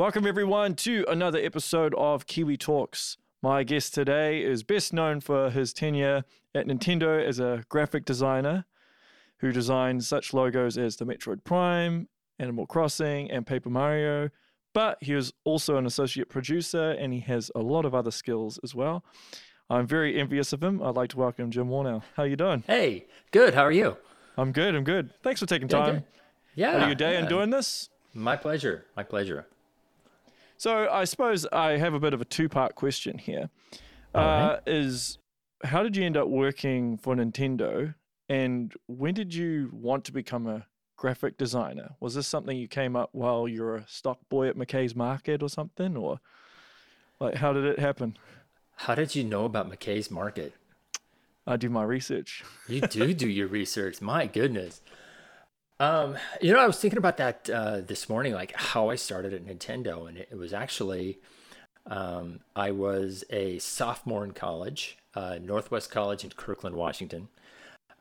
[0.00, 3.18] Welcome, everyone, to another episode of Kiwi Talks.
[3.42, 8.64] My guest today is best known for his tenure at Nintendo as a graphic designer
[9.40, 14.30] who designed such logos as the Metroid Prime, Animal Crossing, and Paper Mario.
[14.72, 18.58] But he is also an associate producer and he has a lot of other skills
[18.64, 19.04] as well.
[19.68, 20.82] I'm very envious of him.
[20.82, 22.04] I'd like to welcome Jim Wornell.
[22.16, 22.64] How are you doing?
[22.66, 23.52] Hey, good.
[23.52, 23.98] How are you?
[24.38, 24.74] I'm good.
[24.74, 25.10] I'm good.
[25.22, 26.04] Thanks for taking time.
[26.54, 26.80] Yeah.
[26.80, 27.18] of your day yeah.
[27.18, 27.90] and doing this.
[28.14, 28.86] My pleasure.
[28.96, 29.46] My pleasure.
[30.60, 33.48] So I suppose I have a bit of a two-part question here.
[34.14, 34.56] All right.
[34.56, 35.16] Uh, Is
[35.64, 37.94] how did you end up working for Nintendo,
[38.28, 40.66] and when did you want to become a
[40.98, 41.92] graphic designer?
[41.98, 45.42] Was this something you came up while you were a stock boy at McKay's Market
[45.42, 46.20] or something, or
[47.20, 48.18] like how did it happen?
[48.76, 50.52] How did you know about McKay's Market?
[51.46, 52.44] I do my research.
[52.68, 54.02] You do do your research.
[54.02, 54.82] My goodness.
[55.80, 59.32] Um, you know, I was thinking about that uh, this morning, like how I started
[59.32, 61.18] at Nintendo, and it, it was actually
[61.86, 67.28] um, I was a sophomore in college, uh, Northwest College in Kirkland, Washington.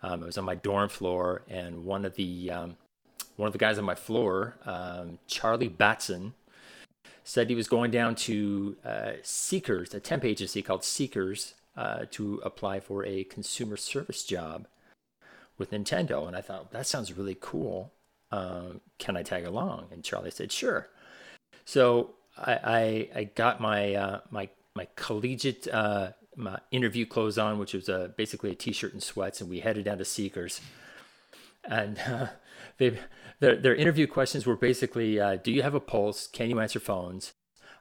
[0.04, 2.76] Um, I was on my dorm floor, and one of the um,
[3.38, 6.34] one of the guys on my floor, um, Charlie Batson,
[7.24, 12.42] said he was going down to uh, Seekers, a temp agency called Seekers, uh, to
[12.44, 14.68] apply for a consumer service job
[15.60, 16.28] with Nintendo.
[16.28, 17.94] And I thought, that sounds really cool.
[18.32, 19.88] Um, can I tag along?
[19.92, 20.90] And Charlie said, sure.
[21.66, 27.60] So I, I, I got my, uh, my, my collegiate uh, my interview clothes on,
[27.60, 29.42] which was uh, basically a t-shirt and sweats.
[29.42, 30.62] And we headed down to Seekers.
[31.66, 32.28] And uh,
[32.78, 32.98] they,
[33.40, 36.28] their, their interview questions were basically, uh, do you have a pulse?
[36.28, 37.34] Can you answer phones?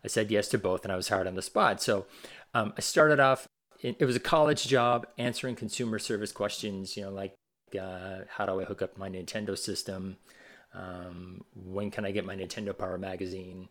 [0.05, 1.83] I said yes to both, and I was hired on the spot.
[1.83, 2.06] So
[2.55, 3.47] um, I started off.
[3.81, 6.97] It was a college job, answering consumer service questions.
[6.97, 7.34] You know, like
[7.77, 10.17] uh, how do I hook up my Nintendo system?
[10.75, 13.69] Um, when can I get my Nintendo Power magazine?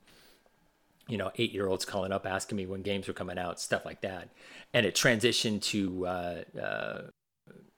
[1.07, 3.85] You know, eight year olds calling up asking me when games were coming out, stuff
[3.85, 4.29] like that.
[4.73, 7.01] And it transitioned to, uh, uh,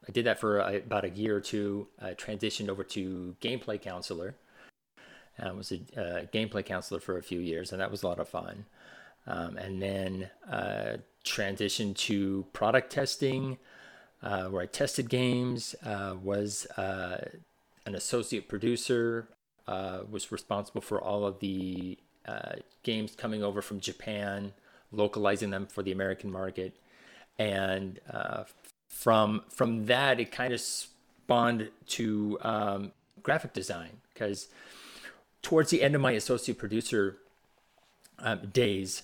[0.08, 3.79] I did that for uh, about a year or two, uh, transitioned over to gameplay
[3.79, 4.35] counselor.
[5.41, 8.19] I was a uh, gameplay counselor for a few years, and that was a lot
[8.19, 8.66] of fun.
[9.28, 13.58] Um, and then uh, transitioned to product testing,
[14.22, 17.30] uh, where I tested games, uh, was uh,
[17.85, 19.28] an associate producer,
[19.68, 21.97] uh, was responsible for all of the
[22.28, 24.53] uh, games coming over from Japan,
[24.91, 26.75] localizing them for the American market,
[27.38, 28.00] and
[28.88, 32.91] from from that it kind of spawned to um,
[33.24, 34.02] graphic design.
[34.13, 34.50] Because
[35.41, 37.18] towards the end of my associate producer
[38.18, 39.03] um, days,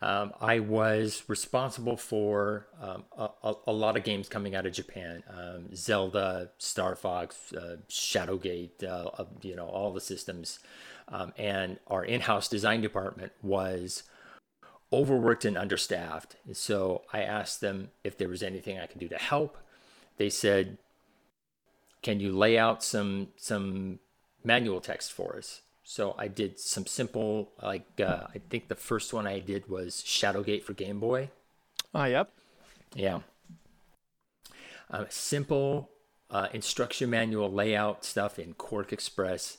[0.00, 5.24] um, I was responsible for um, a, a, lot of games coming out of Japan:
[5.28, 10.60] um, Zelda, Star Fox, uh, Shadowgate, uh, you know, all the systems.
[11.08, 14.04] Um, and our in-house design department was
[14.92, 16.36] overworked and understaffed.
[16.52, 19.58] So I asked them if there was anything I could do to help.
[20.16, 20.78] They said,
[22.02, 23.98] "Can you lay out some some
[24.44, 29.14] manual text for us?" So I did some simple, like uh, I think the first
[29.14, 31.30] one I did was Shadowgate for Game Boy.
[31.94, 32.30] Ah, yep.
[32.94, 33.20] Yeah.
[34.90, 35.88] Um, simple
[36.30, 39.56] uh, instruction manual layout stuff in QuarkXPress,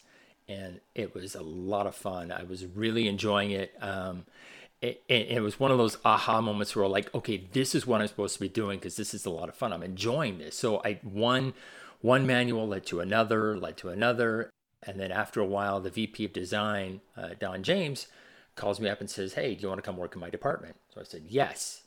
[0.48, 2.32] and it was a lot of fun.
[2.32, 3.74] I was really enjoying it.
[3.82, 4.26] Um,
[4.84, 8.02] it, it, it was one of those aha moments where like, okay, this is what
[8.02, 9.74] I'm supposed to be doing because this is a lot of fun.
[9.74, 10.56] I'm enjoying this.
[10.56, 11.56] So I one
[12.02, 14.52] one manual led to another, led to another,
[14.84, 18.08] and then after a while, the VP of design, uh, Don James,
[18.56, 20.76] calls me up and says, Hey, do you want to come work in my department?
[20.94, 21.84] So I said, Yes.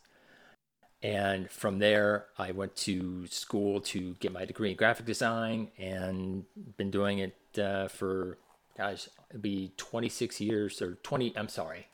[1.02, 6.44] And from there, I went to school to get my degree in graphic design and
[6.76, 8.38] been doing it uh, for,
[8.78, 11.88] gosh, it'd be 26 years or 20, I'm sorry,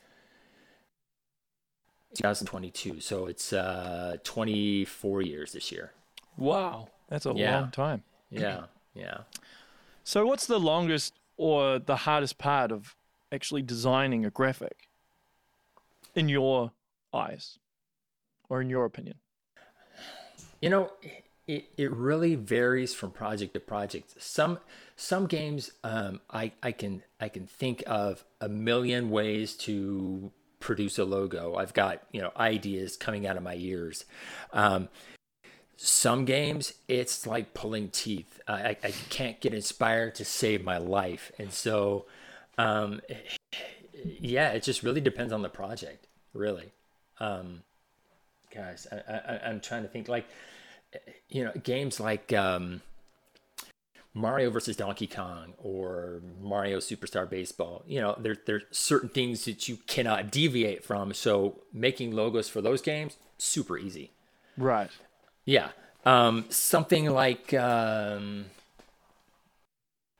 [2.14, 3.00] 2022.
[3.00, 5.92] So it's uh, 24 years this year.
[6.37, 7.61] Wow, that's a Yeah.
[7.61, 8.02] long time.
[8.31, 8.67] Yeah.
[8.94, 9.19] Yeah.
[10.08, 12.96] So, what's the longest or the hardest part of
[13.31, 14.88] actually designing a graphic
[16.14, 16.72] in your
[17.12, 17.58] eyes
[18.49, 19.16] or in your opinion?
[20.62, 20.93] You know,
[21.46, 24.14] it, it really varies from project to project.
[24.16, 24.60] Some
[24.96, 30.99] some games um, I I can I can think of a million ways to produce
[30.99, 31.56] a logo.
[31.56, 34.06] I've got you know ideas coming out of my ears.
[34.54, 34.88] Um,
[35.80, 38.40] some games it's like pulling teeth.
[38.48, 42.06] I, I, can't get inspired to save my life, and so
[42.58, 43.00] um,
[44.04, 46.08] yeah, it just really depends on the project.
[46.34, 46.72] Really,
[47.20, 47.62] um,
[48.52, 50.26] guys, I, I, I'm trying to think like
[51.28, 52.82] you know games like um,
[54.14, 57.84] Mario versus Donkey Kong or Mario Superstar Baseball.
[57.86, 61.14] You know, there there's certain things that you cannot deviate from.
[61.14, 64.10] So making logos for those games super easy.
[64.56, 64.90] Right.
[65.49, 65.69] Yeah.
[66.05, 68.45] Um, something like um,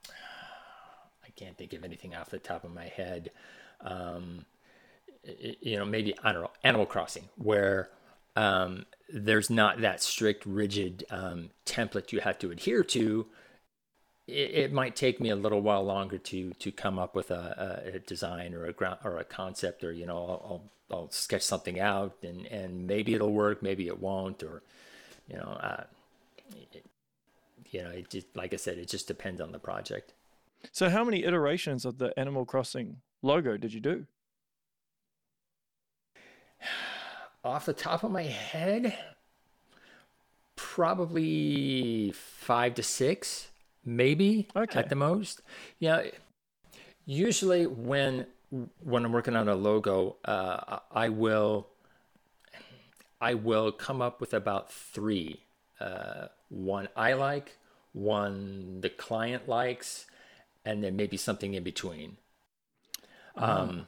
[0.09, 3.31] I can't think of anything off the top of my head.
[3.83, 4.47] Um,
[5.61, 7.91] you know, maybe I don't know, Animal Crossing, where
[8.37, 13.27] um, there's not that strict, rigid um, template you have to adhere to.
[14.27, 17.83] It, it, might take me a little while longer to to come up with a,
[17.87, 21.11] a, a design or a ground or a concept, or you know, I'll, I'll, I'll
[21.11, 24.63] sketch something out, and and maybe it'll work, maybe it won't, or
[25.29, 25.85] you know, uh,
[26.73, 26.85] it,
[27.71, 30.15] you know, it just like I said, it just depends on the project.
[30.73, 34.07] So, how many iterations of the Animal Crossing logo did you do?
[37.45, 38.99] Off the top of my head,
[40.57, 43.49] probably five to six,
[43.85, 44.79] maybe okay.
[44.79, 45.41] at the most.
[45.79, 46.03] Yeah.
[47.07, 48.27] Usually, when
[48.83, 51.69] when I'm working on a logo, uh, I will
[53.21, 55.43] I will come up with about three.
[55.81, 57.57] Uh, one I like,
[57.93, 60.07] one the client likes,
[60.65, 62.17] and then maybe something in between.
[63.37, 63.63] Uh-huh.
[63.63, 63.87] Um,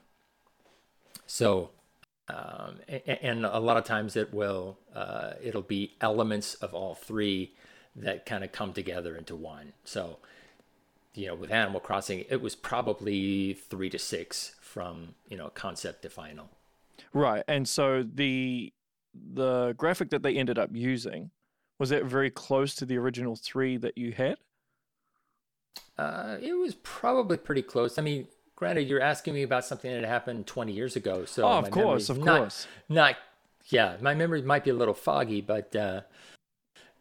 [1.27, 1.71] so
[2.29, 6.95] um, and, and, a lot of times it will uh, it'll be elements of all
[6.95, 7.55] three
[7.97, 9.73] that kind of come together into one.
[9.85, 10.19] So
[11.15, 16.03] you know, with Animal Crossing, it was probably three to six from you know concept
[16.03, 16.51] to final.
[17.13, 18.73] Right, and so the
[19.15, 21.31] the graphic that they ended up using
[21.79, 24.37] was it very close to the original three that you had?
[25.97, 27.99] Uh, it was probably pretty close.
[27.99, 31.59] I mean, granted, you're asking me about something that happened 20 years ago, so oh,
[31.59, 33.17] of course, of course, not
[33.71, 36.03] yeah, my memory might be a little foggy, but uh,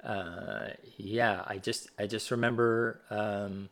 [0.03, 3.69] uh, yeah, I just I just remember um,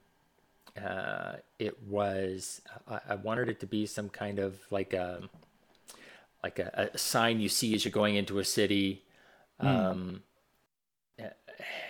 [0.81, 5.21] uh, it was I, I, wanted it to be some kind of like a
[6.43, 9.03] like a, a sign you see as you're going into a city.
[9.61, 9.67] Mm.
[9.67, 10.23] Um,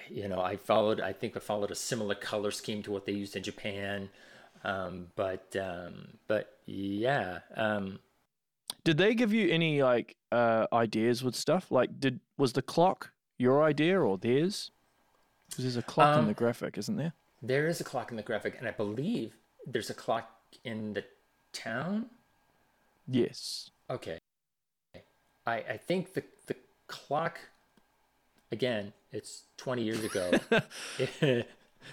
[0.10, 3.12] you know, I followed I think I followed a similar color scheme to what they
[3.12, 4.10] used in Japan.
[4.64, 7.40] Um, but um, but yeah.
[7.56, 8.00] Um,
[8.84, 11.72] did they give you any like uh, ideas with stuff?
[11.72, 14.72] Like, did was the clock your idea or theirs?
[15.50, 17.14] Because there's a clock in the um, graphic, isn't there?
[17.42, 19.34] There is a clock in the graphic, and I believe
[19.66, 20.30] there's a clock
[20.64, 21.06] in the
[21.54, 22.08] town.
[23.08, 23.72] Yes.
[23.90, 24.20] Okay.
[25.48, 26.56] I I think the the
[26.88, 27.40] clock.
[28.50, 30.32] Again, it's 20 years ago.
[31.00, 31.50] it,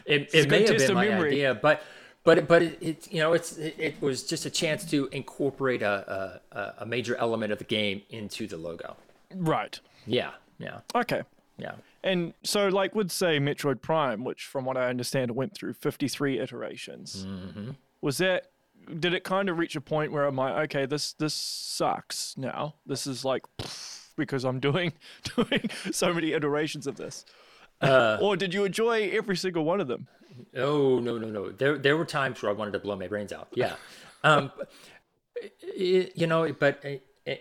[0.06, 1.32] it, it may have been my memory.
[1.32, 1.82] idea, but
[2.22, 5.82] but but it, it, you know it's it, it, was just a chance to incorporate
[5.82, 8.96] a, a, a major element of the game into the logo.
[9.34, 9.80] Right.
[10.06, 10.30] Yeah.
[10.58, 10.80] Yeah.
[10.94, 11.22] Okay.
[11.58, 11.74] Yeah.
[12.02, 16.38] And so, like, would say Metroid Prime, which, from what I understand, went through fifty-three
[16.38, 17.26] iterations.
[17.26, 17.70] Mm-hmm.
[18.00, 18.50] Was that?
[19.00, 22.76] Did it kind of reach a point where I'm like, okay, this this sucks now.
[22.86, 23.44] This is like
[24.16, 24.92] because I'm doing
[25.36, 27.24] doing so many iterations of this.
[27.80, 30.06] Uh, or did you enjoy every single one of them?
[30.56, 31.50] Oh no no no!
[31.50, 33.48] There there were times where I wanted to blow my brains out.
[33.54, 33.74] Yeah,
[34.24, 34.50] um,
[35.76, 36.84] you know, but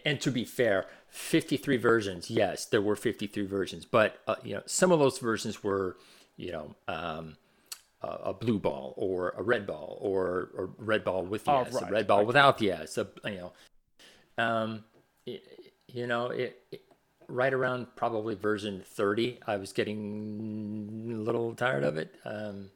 [0.06, 2.30] and to be fair, fifty three versions.
[2.30, 5.98] Yes, there were fifty three versions, but uh, you know, some of those versions were,
[6.36, 6.76] you know.
[6.88, 7.38] Um,
[8.04, 11.74] a blue ball or a red ball or a red ball with the oh, S,
[11.74, 12.28] right, a red ball right.
[12.28, 13.54] without the S, a, you know,
[14.38, 14.84] um,
[15.26, 16.82] it, you know, it, it,
[17.28, 22.16] right around probably version 30, I was getting a little tired of it.
[22.26, 22.70] Um,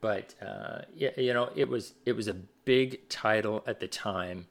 [0.00, 4.46] but uh, yeah, you know, it was it was a big title at the time.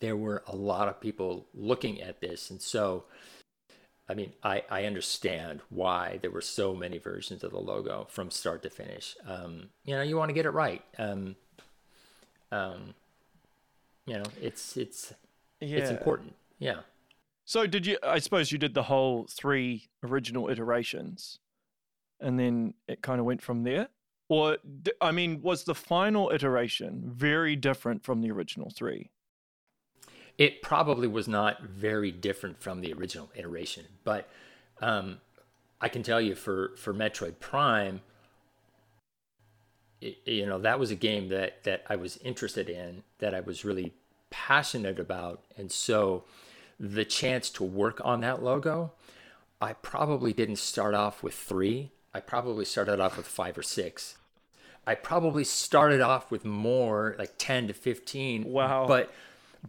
[0.00, 3.04] There were a lot of people looking at this, and so
[4.08, 8.30] I mean, I, I understand why there were so many versions of the logo from
[8.30, 9.16] start to finish.
[9.26, 10.82] Um, you know, you want to get it right.
[10.98, 11.36] Um,
[12.52, 12.94] um,
[14.06, 15.12] you know, it's it's
[15.60, 15.78] yeah.
[15.78, 16.34] it's important.
[16.58, 16.80] Yeah.
[17.44, 17.98] So did you?
[18.02, 21.40] I suppose you did the whole three original iterations,
[22.20, 23.88] and then it kind of went from there.
[24.28, 24.58] Or,
[25.00, 29.10] I mean, was the final iteration very different from the original three?
[30.38, 34.28] It probably was not very different from the original iteration, but
[34.80, 35.18] um,
[35.80, 38.02] I can tell you for for Metroid Prime,
[40.00, 43.40] it, you know that was a game that that I was interested in, that I
[43.40, 43.94] was really
[44.30, 46.24] passionate about, and so
[46.78, 48.92] the chance to work on that logo,
[49.60, 51.90] I probably didn't start off with three.
[52.12, 54.16] I probably started off with five or six.
[54.86, 58.44] I probably started off with more, like 10 to 15.
[58.44, 58.86] Wow.
[58.86, 59.12] But,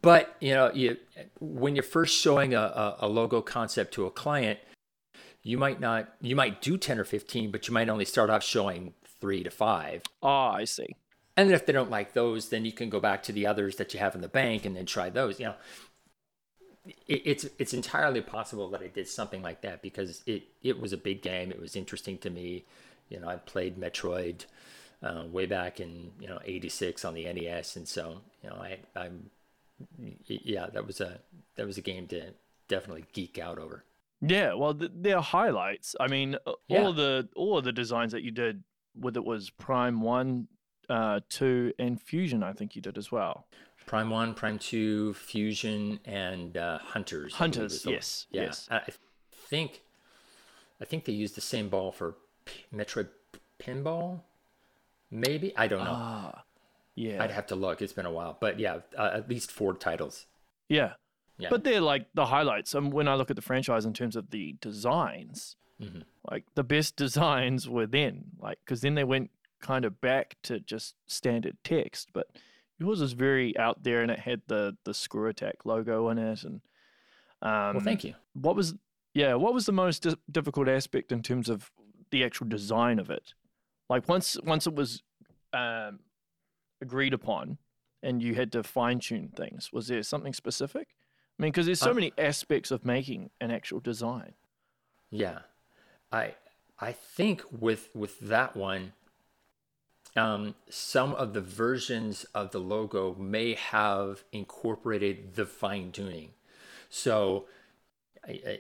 [0.02, 0.98] but you know, you
[1.40, 4.60] when you're first showing a, a, a logo concept to a client,
[5.44, 8.44] you might not you might do 10 or 15 but you might only start off
[8.44, 10.04] showing three to five.
[10.22, 10.96] Ah, I see.
[11.36, 13.94] and if they don't like those then you can go back to the others that
[13.94, 15.56] you have in the bank and then try those you know.
[17.08, 20.94] It, it's it's entirely possible that i did something like that because it it was
[20.94, 21.52] a big game.
[21.52, 22.66] It was interesting to me.
[23.10, 24.46] You know i played metroid
[25.02, 28.80] uh, way back in you know 86 on the nes and so you know i
[28.96, 29.30] i'm
[30.26, 31.20] yeah that was a
[31.56, 32.34] that was a game to
[32.68, 33.84] definitely geek out over
[34.22, 35.96] Yeah, well, th- they're highlights.
[36.00, 36.80] I mean, Yeah.
[36.82, 38.64] all of the all of the designs that you did,
[38.96, 40.48] whether it was Prime One,
[40.90, 43.46] uh, Two, and Fusion, I think you did as well.
[43.86, 47.36] Prime One, Prime Two, Fusion, and uh, Hunters.
[47.36, 48.42] Hunters, yes, yeah.
[48.46, 48.68] yes.
[48.72, 48.92] I I
[49.50, 49.82] think,
[50.82, 52.16] I think they used the same ball for
[52.46, 53.10] P- Metroid
[53.60, 54.22] Pinball.
[55.12, 55.94] Maybe I don't know.
[55.96, 56.44] Ah,
[56.98, 57.82] yeah, I'd have to look.
[57.82, 60.26] It's been a while, but yeah, uh, at least four titles.
[60.68, 60.94] yeah.
[61.40, 61.50] Yeah.
[61.52, 62.74] But they're like the highlights.
[62.74, 66.02] And when I look at the franchise in terms of the designs, Mhm.
[66.32, 70.60] like the best designs were then, like because then they went kind of back to
[70.60, 72.10] just standard text.
[72.12, 72.26] But
[72.80, 76.44] yours was very out there, and it had the the Screw Attack logo on it.
[76.44, 76.62] And
[77.44, 78.16] um, well, thank you.
[78.34, 78.74] what was
[79.14, 81.70] yeah what was the most di- difficult aspect in terms of
[82.10, 83.36] the actual design of it
[83.92, 85.04] like once once it was
[85.54, 86.00] um,
[86.82, 87.58] agreed upon
[88.04, 89.72] and you had to fine tune things?
[89.74, 90.90] Was there something specific?
[91.40, 94.34] I mean because there's so Uh, many aspects of making an actual design.
[95.10, 95.40] Yeah,
[96.12, 96.36] I
[96.80, 98.94] I think with with that one,
[100.16, 106.32] um, some of the versions of the logo may have incorporated the fine tuning.
[106.90, 107.48] So,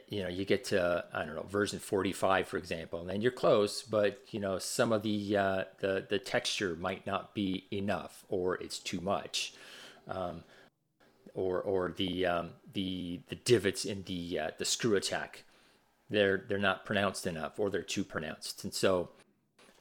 [0.08, 3.22] you know, you get to I don't know version forty five, for example, and then
[3.22, 7.66] you're close, but you know some of the uh, the the texture might not be
[7.72, 9.54] enough, or it's too much.
[10.08, 10.44] Um,
[11.34, 15.44] or, or the um, the the divots in the uh, the screw attack
[16.10, 19.10] they're they're not pronounced enough or they're too pronounced and so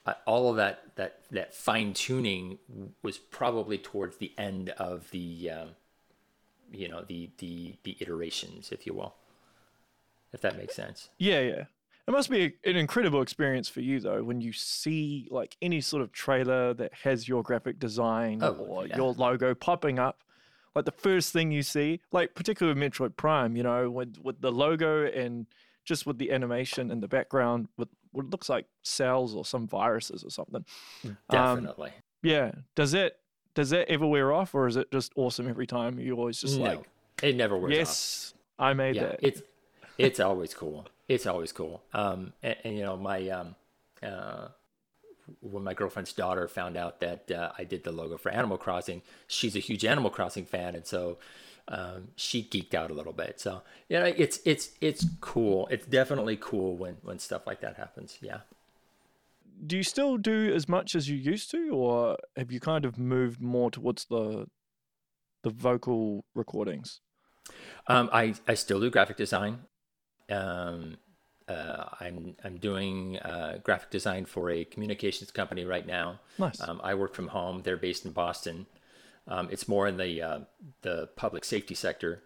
[0.05, 2.59] uh, all of that that that fine tuning
[3.03, 5.69] was probably towards the end of the um,
[6.73, 9.15] you know the the the iterations if you will
[10.37, 11.09] if that makes sense.
[11.19, 11.65] Yeah yeah.
[12.09, 15.81] It must be a, an incredible experience for you though when you see like any
[15.81, 18.97] sort of trailer that has your graphic design Oh, or yeah.
[18.97, 20.23] your logo popping up.
[20.77, 24.41] Like the first thing you see like particularly with metroid prime you know with with
[24.41, 25.47] the logo and
[25.85, 30.23] just with the animation in the background with what looks like cells or some viruses
[30.25, 30.65] or something.
[31.05, 31.93] Um, definitely.
[32.23, 32.53] yeah.
[32.75, 33.17] Does it
[33.55, 35.99] does that ever wear off or is it just awesome every time?
[35.99, 36.83] You always just no, like
[37.23, 37.79] it never wears off.
[37.79, 39.19] yes i made yeah that.
[39.23, 39.41] it's
[39.99, 43.55] it's always cool it's always cool um and, and you know my um
[44.03, 44.49] uh
[45.41, 49.03] when my girlfriend's daughter found out that uh, I did the logo for Animal Crossing,
[49.27, 51.19] she's a huge Animal Crossing fan, and so
[51.67, 53.41] um, she geeked out a little bit.
[53.41, 55.67] So you know, it's it's it's cool.
[55.69, 58.19] It's definitely cool when when stuff like that happens.
[58.21, 58.41] Yeah.
[59.67, 62.99] do you still do as much as you used to or have you kind of
[62.99, 64.47] moved more towards the
[65.43, 67.01] the vocal recordings
[67.87, 69.61] Um, I I still do graphic design.
[70.31, 70.97] Um,
[71.49, 76.21] uh, I'm I'm doing uh, graphic design for a communications company right now.
[76.39, 77.63] nice Um, I work from home.
[77.63, 78.67] They're based in Boston.
[79.29, 80.41] Um, it's more in the uh,
[80.83, 82.23] the public safety sector.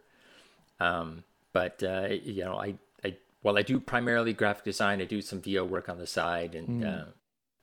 [0.78, 5.21] Um, but uh, you know, I, I while I do primarily graphic design, I do
[5.21, 7.04] some VO work on the side, and uh,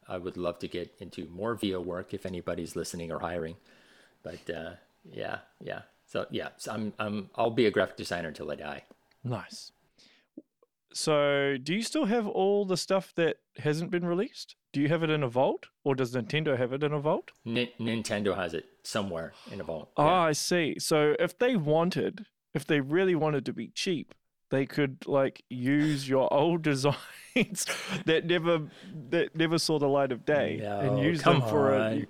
[0.08, 3.56] I would love to get into more VO work if anybody's listening or hiring.
[4.24, 4.72] But uh,
[5.12, 5.82] yeah, yeah.
[6.06, 8.84] So yeah, so I'm I'm I'll be a graphic designer until I die.
[9.24, 9.72] nice
[10.94, 15.04] so do you still have all the stuff that hasn't been released do you have
[15.04, 18.54] it in a vault or does nintendo have it in a vault Ni- Nintendo has
[18.54, 19.90] it somewhere in a vault.
[19.98, 20.28] ah Yeah.
[20.30, 24.14] i see so if they wanted if they really wanted to be cheap
[24.50, 27.66] they could like use your old designs
[28.06, 28.62] that never
[29.10, 32.06] that never saw the light of day and use them for a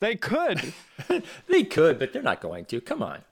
[0.00, 0.72] they could
[1.48, 2.80] they could, but they're not going to.
[2.80, 3.22] Come on.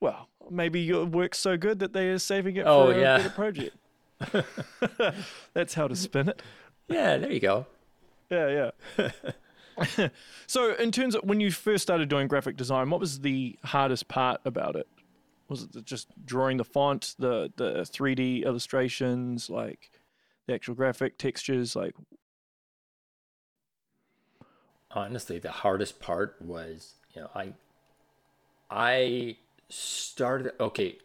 [0.00, 3.16] Well, maybe your work's so good that they are saving it Oh, for yeah.
[3.16, 3.76] a better project.
[5.54, 6.42] That's how to spin it.
[6.88, 7.66] Yeah, there you go.
[8.30, 10.08] Yeah, yeah.
[10.46, 14.08] so, in terms of when you first started doing graphic design, what was the hardest
[14.08, 14.86] part about it?
[15.48, 19.90] Was it just drawing the font, the the 3D illustrations, like
[20.46, 21.76] the actual graphic textures?
[21.76, 21.94] Like,
[24.94, 27.52] honestly the hardest part was you know i
[28.70, 29.36] i
[29.68, 30.98] started okay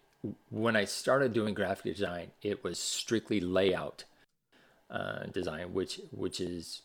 [0.50, 4.04] when i started doing graphic design it was strictly layout
[4.90, 6.82] uh, design which which is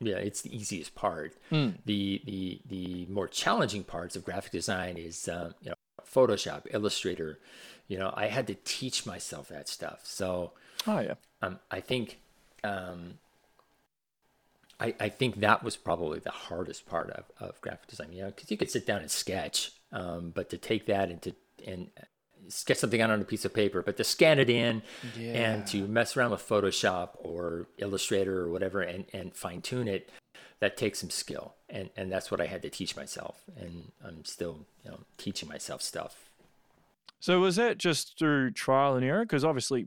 [0.00, 1.70] yeah it's the easiest part Hmm.
[1.84, 7.38] the the the more challenging parts of graphic design is um, you know photoshop illustrator
[7.88, 10.52] you know i had to teach myself that stuff so
[10.86, 12.18] oh yeah, um, I think
[12.64, 13.18] um,
[14.80, 18.12] I, I think that was probably the hardest part of, of graphic design.
[18.12, 21.20] You know, because you could sit down and sketch, um, but to take that and
[21.22, 21.34] to
[21.66, 21.90] and
[22.48, 24.82] sketch something out on a piece of paper, but to scan it in
[25.18, 25.32] Yeah.
[25.32, 30.10] and to mess around with Photoshop or Illustrator or whatever and, and fine tune it,
[30.60, 31.54] that takes some skill.
[31.68, 33.42] And and that's what I had to teach myself.
[33.56, 36.30] And I'm still, you know, teaching myself stuff.
[37.18, 39.22] So was that just through trial and error?
[39.24, 39.86] Because obviously,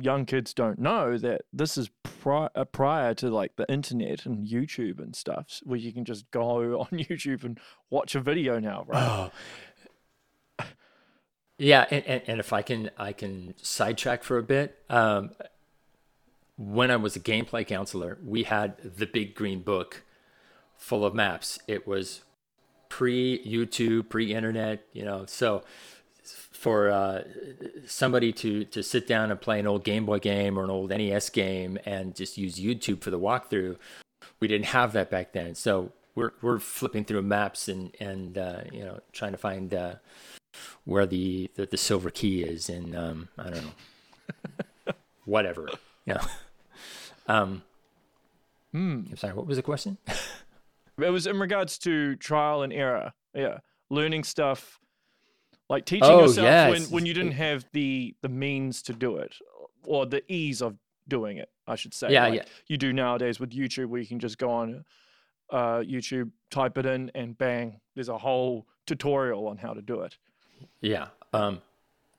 [0.00, 4.46] young kids don't know that this is pri- uh, prior to like the internet and
[4.46, 7.58] YouTube and stuff, where you can just go on YouTube and
[7.90, 9.02] watch a video now, right?
[9.02, 9.30] Oh.
[11.58, 14.78] Yeah, and, and, and if I can I can sidetrack for a bit.
[14.90, 15.30] Um,
[16.58, 20.02] when I was a gameplay counselor, we had the big green book
[20.76, 21.58] full of maps.
[21.66, 22.22] It was
[22.88, 25.24] pre YouTube, pre internet, you know.
[25.26, 25.64] So
[26.22, 27.24] for uh,
[27.86, 30.90] somebody to to sit down and play an old Game Boy game or an old
[30.90, 33.76] NES game and just use YouTube for the walkthrough,
[34.40, 35.54] we didn't have that back then.
[35.54, 39.94] So we're we're flipping through maps and and uh, you know trying to find uh,
[40.84, 44.92] where the, the the silver key is and um, I don't know
[45.24, 45.68] whatever.
[46.04, 46.24] Yeah.
[47.26, 47.62] Um.
[48.74, 49.32] I'm sorry.
[49.32, 49.96] What was the question?
[50.98, 53.12] It was in regards to trial and error.
[53.34, 53.58] Yeah,
[53.90, 54.78] learning stuff,
[55.68, 59.34] like teaching Oh, yourself when, when you didn't have the the means to do it,
[59.84, 60.76] or the ease of
[61.08, 61.50] doing it.
[61.66, 62.10] I should say.
[62.12, 62.44] Yeah, like yeah.
[62.68, 64.84] You do nowadays with YouTube, where you can just go on
[65.50, 70.02] uh, YouTube, type it in, and bang, there's a whole tutorial on how to do
[70.02, 70.16] it.
[70.80, 71.08] Yeah.
[71.32, 71.62] Um,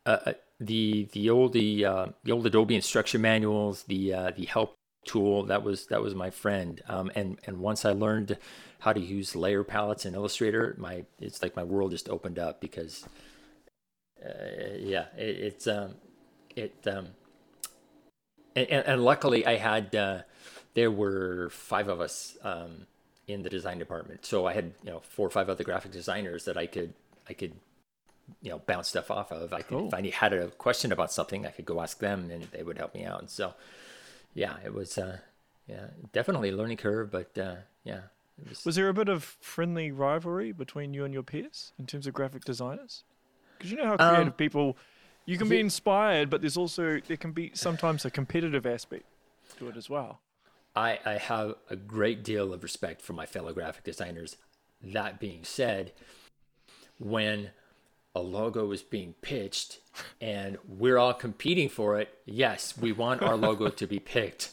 [0.06, 4.46] uh, uh, the the old the uh, the old Adobe instruction manuals, the uh, the
[4.46, 4.76] help
[5.06, 6.82] tool that was that was my friend.
[6.88, 8.38] Um, and and once I learned
[8.80, 12.62] how to use layer palettes in Illustrator, my it's like my world just opened up
[12.62, 13.06] because
[14.24, 15.96] uh, yeah, it, it's um,
[16.56, 17.10] it um,
[18.56, 20.22] and, and, luckily I had uh,
[20.74, 22.88] there were five of us um,
[23.28, 26.46] in the design department, so I had you know four or five other graphic designers
[26.46, 26.94] that I could
[27.30, 27.54] I could
[28.42, 29.54] you know bounce stuff off of.
[29.54, 32.44] I could if I had a question about something, I could go ask them and
[32.46, 33.20] they would help me out.
[33.20, 33.54] And so
[34.34, 35.20] yeah, it was uh,
[35.68, 38.02] yeah definitely a learning curve, but uh, yeah.
[38.48, 42.06] Was, Was there a bit of friendly rivalry between you and your peers in terms
[42.06, 43.04] of graphic designers?
[43.58, 44.78] Because you know how Um, creative people,
[45.26, 49.06] you can be inspired, but there's also there can be sometimes a competitive aspect
[49.58, 50.20] to it as well.
[50.76, 54.38] I, I have a great deal of respect for my fellow graphic designers.
[54.84, 55.92] That being said,
[57.00, 57.50] when
[58.18, 59.80] a logo is being pitched
[60.20, 64.52] and we're all competing for it, yes, we want our logo to be picked.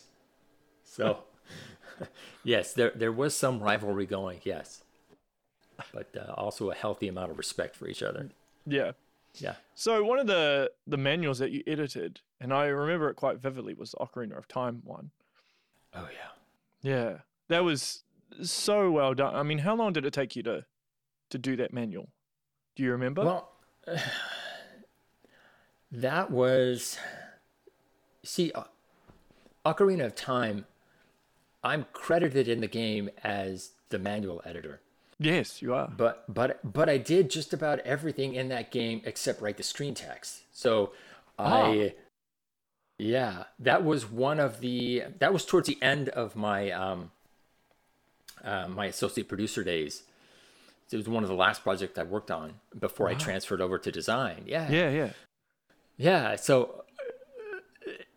[0.84, 1.20] So,
[2.44, 4.84] yes, there there was some rivalry going, yes,
[5.92, 8.28] but uh, also a healthy amount of respect for each other.
[8.66, 8.92] Yeah.
[9.36, 9.56] Yeah.
[9.74, 13.74] So one of the the manuals that you edited, and I remember it quite vividly,
[13.74, 15.10] was the Ocarina of Time one.
[15.92, 16.88] Oh yeah.
[16.88, 18.04] Yeah, that was
[18.42, 19.34] so well done.
[19.34, 20.66] I mean, how long did it take you to
[21.30, 22.10] to do that manual?
[22.76, 23.24] Do you remember?
[23.24, 23.53] Well,
[25.92, 26.98] that was.
[28.22, 28.66] See, O-
[29.66, 30.66] Ocarina of Time,
[31.62, 34.80] I'm credited in the game as the manual editor.
[35.18, 35.88] yes, you are.
[35.96, 39.94] But but but I did just about everything in that game except write the screen
[39.94, 40.42] text.
[40.52, 40.92] So
[41.38, 41.94] I
[42.98, 47.10] yeah, that was one of the that was towards the end of my um
[48.44, 50.02] uh, my associate producer days.
[50.90, 53.90] It was one of the last projects I worked on before I transferred over to
[53.90, 54.44] design.
[54.46, 54.70] Yeah.
[54.70, 55.10] Yeah, yeah.
[55.96, 56.84] Yeah, so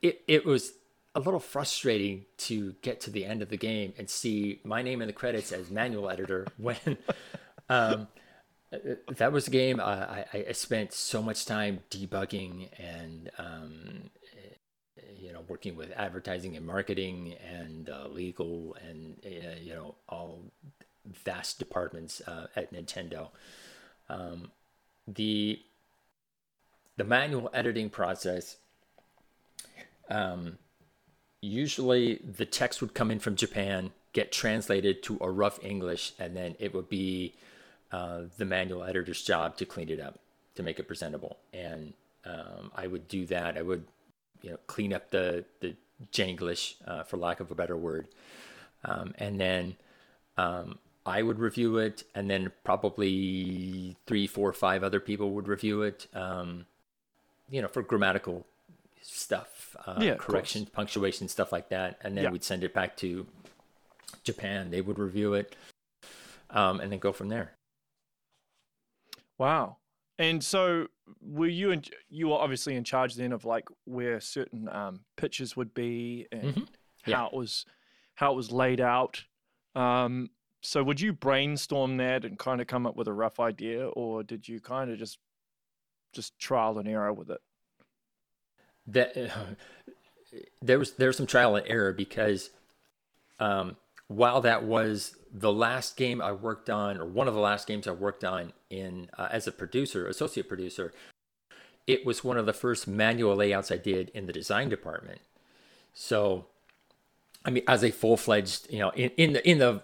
[0.02, 0.74] it it was
[1.16, 5.02] a little frustrating to get to the end of the game and see my name
[5.02, 6.78] in the credits as manual editor when
[7.70, 8.08] um,
[9.16, 14.10] that was a game I, I, I spent so much time debugging and um,
[15.18, 20.44] you know working with advertising and marketing and uh, legal and uh, you know all
[21.08, 23.30] vast departments uh, at Nintendo.
[24.10, 24.52] Um,
[25.08, 25.62] the
[26.98, 28.58] the manual editing process
[30.10, 30.58] um,
[31.42, 36.36] usually the text would come in from Japan, get translated to a rough English, and
[36.36, 37.36] then it would be
[37.92, 40.20] uh, the manual editor's job to clean it up,
[40.56, 41.38] to make it presentable.
[41.54, 41.94] And
[42.26, 43.58] um, I would do that.
[43.58, 43.86] I would,
[44.42, 45.76] you know, clean up the the
[46.12, 48.08] Janglish, uh, for lack of a better word,
[48.86, 49.76] um, and then
[50.38, 55.82] um, I would review it, and then probably three, four, five other people would review
[55.84, 56.08] it.
[56.14, 56.66] Um,
[57.50, 58.46] you know, for grammatical
[59.02, 62.30] stuff, uh, Yeah, correction, punctuation, stuff like that, and then Yeah.
[62.32, 63.26] we'd send it back to
[64.24, 64.70] Japan.
[64.70, 65.56] They would review it,
[66.50, 67.54] um, and then go from there.
[69.38, 69.78] Wow.
[70.20, 70.88] And so,
[71.22, 75.56] were you in, you were obviously in charge then of like where certain um, pitches
[75.56, 76.68] would be and Mhm.
[77.06, 77.16] Yeah.
[77.18, 77.66] how it was
[78.16, 79.24] how it was laid out.
[79.76, 80.32] Um,
[80.68, 84.24] so, would you brainstorm that and kind of come up with a rough idea, or
[84.24, 85.20] did you kind of just
[86.14, 87.42] just trial and error with it?
[88.88, 89.16] that
[90.62, 92.50] there was there was some trial and error because
[93.40, 93.76] um,
[94.08, 97.88] while that was the last game I worked on, or one of the last games
[97.88, 100.94] I worked on in uh, as a producer, associate producer,
[101.86, 105.20] it was one of the first manual layouts I did in the design department.
[105.94, 106.46] So,
[107.48, 109.82] I mean, as a full fledged, you know, in, in the in the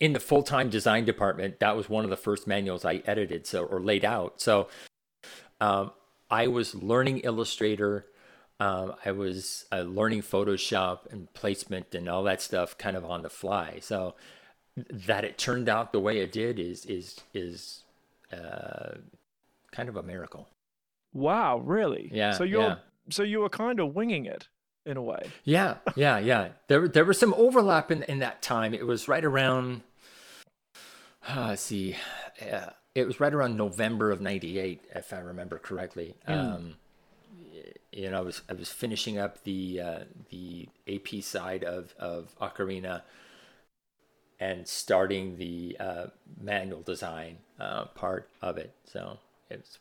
[0.00, 3.46] in the full time design department, that was one of the first manuals I edited,
[3.46, 4.40] so or laid out.
[4.40, 4.68] So,
[5.60, 5.92] um,
[6.28, 8.06] I was learning Illustrator.
[8.58, 13.22] Um, I was uh, learning Photoshop and placement and all that stuff kind of on
[13.22, 13.78] the fly.
[13.80, 14.16] So
[14.90, 17.84] that it turned out the way it did is is is
[18.32, 18.96] uh,
[19.70, 20.48] kind of a miracle.
[21.12, 22.10] Wow, really?
[22.12, 22.76] Yeah, So you're yeah.
[23.08, 24.48] so you were kind of winging it
[24.86, 25.30] in a way.
[25.44, 26.48] Yeah, yeah, yeah.
[26.68, 28.74] There there was some overlap in, in that time.
[28.74, 29.82] It was right around.
[31.26, 31.96] Uh, let's see,
[32.52, 36.14] uh, it was right around November of '98, if I remember correctly.
[36.26, 36.74] Um,
[37.92, 39.98] you know, I was I was finishing up the uh,
[40.30, 43.02] the AP side of of Ocarina
[44.40, 46.06] and starting the uh,
[46.40, 48.74] manual design uh, part of it.
[48.84, 49.18] So
[49.48, 49.78] it's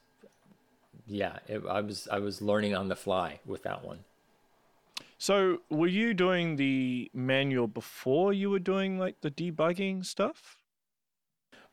[1.07, 3.99] yeah, it, I was I was learning on the fly with that one.
[5.23, 10.57] So were you doing the manual before you were doing like the debugging stuff?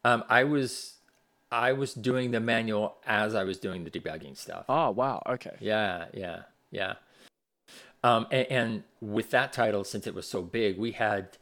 [0.04, 0.98] Um, I was
[1.50, 4.66] I was doing the manual as I was doing the debugging stuff.
[4.68, 5.20] Oh, wow.
[5.26, 5.56] Okay.
[5.58, 6.94] Yeah, yeah, yeah.
[8.04, 11.36] Um, and, and with that title, since it was so big, we had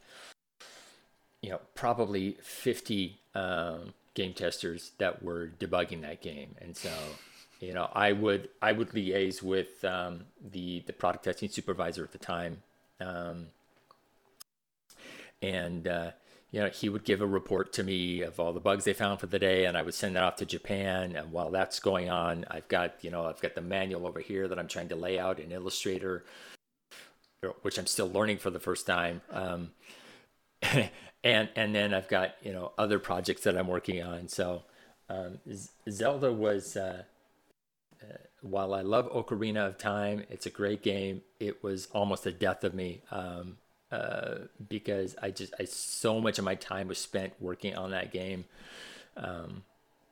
[1.43, 6.89] you know probably fifty um, game testers that were debugging that game, and so
[7.59, 12.11] you know I would I would liaise with um, the the product testing supervisor at
[12.11, 12.61] the time,
[12.99, 13.47] um,
[15.41, 16.11] and uh,
[16.51, 19.19] you know he would give a report to me of all the bugs they found
[19.19, 21.15] for the day, and I would send that off to Japan.
[21.15, 24.47] And while that's going on, I've got you know I've got the manual over here
[24.47, 26.23] that I'm trying to lay out in Illustrator,
[27.61, 29.21] which I'm still learning for the first time.
[29.31, 29.71] Um,
[31.23, 34.29] and and then I've got you know other projects that I'm working on.
[34.29, 34.63] So
[35.09, 35.39] um,
[35.89, 37.03] Zelda was uh,
[38.01, 41.21] uh, while I love Ocarina of Time, it's a great game.
[41.39, 43.57] It was almost the death of me um,
[43.91, 44.35] uh,
[44.67, 48.45] because I just I so much of my time was spent working on that game.
[49.17, 49.63] Um,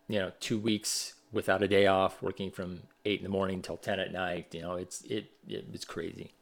[0.08, 3.78] you know, two weeks without a day off, working from eight in the morning till
[3.78, 4.54] ten at night.
[4.54, 6.34] You know, it's it it was crazy.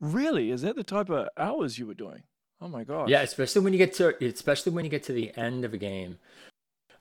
[0.00, 0.50] Really?
[0.50, 2.22] Is that the type of hours you were doing?
[2.60, 3.08] Oh my gosh.
[3.08, 5.78] Yeah, especially when you get to especially when you get to the end of a
[5.78, 6.18] game.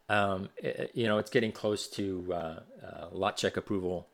[0.09, 4.07] Um, it- you know, it's getting close to uh, uh, lot check approval,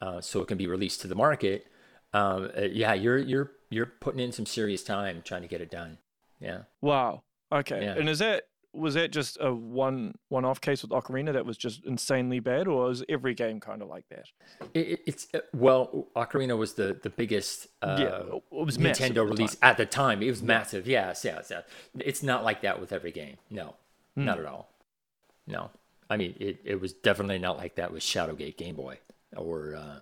[0.00, 1.66] uh, so it can be released to the market.
[2.12, 5.70] Um, uh, yeah, you're you're you're putting in some serious time trying to get it
[5.70, 5.98] done.
[6.40, 6.60] Yeah.
[6.80, 7.22] Wow.
[7.52, 7.82] Okay.
[7.82, 7.94] Yeah.
[7.96, 11.56] And is that was that just a one one off case with Ocarina that was
[11.58, 14.26] just insanely bad, or is every game kind of like that?
[14.74, 19.24] It, it- it's uh, well, Ocarina was the the biggest uh, yeah, it was Nintendo
[19.28, 19.70] release time.
[19.70, 20.22] at the time.
[20.22, 20.86] It was massive.
[20.86, 21.64] Yes, yes, yes.
[21.98, 23.36] It's not like that with every game.
[23.50, 23.74] No,
[24.14, 24.24] Hmm.
[24.24, 24.70] not at all.
[25.46, 25.70] No,
[26.10, 26.60] I mean it.
[26.64, 28.98] It was definitely not like that with Shadowgate Game Boy
[29.36, 30.00] or uh,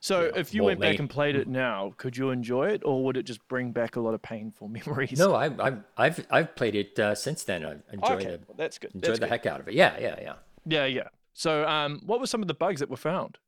[0.00, 3.04] So yeah, if you went back and played it now, could you enjoy it, or
[3.04, 5.18] would it just bring back a lot of painful memories?
[5.18, 5.34] no.
[5.34, 7.64] I, I've I've I've played it uh, since then.
[7.64, 8.42] I enjoyed Okay, it.
[8.46, 8.92] well, that's good.
[8.94, 9.30] Enjoyed That's the good.
[9.30, 9.74] heck out of it.
[9.74, 10.34] Yeah, yeah, yeah.
[10.64, 11.08] Yeah, yeah.
[11.34, 13.38] So, um, what were some of the bugs that were found?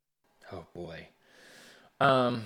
[0.53, 1.09] Oh boy.
[2.01, 2.45] Um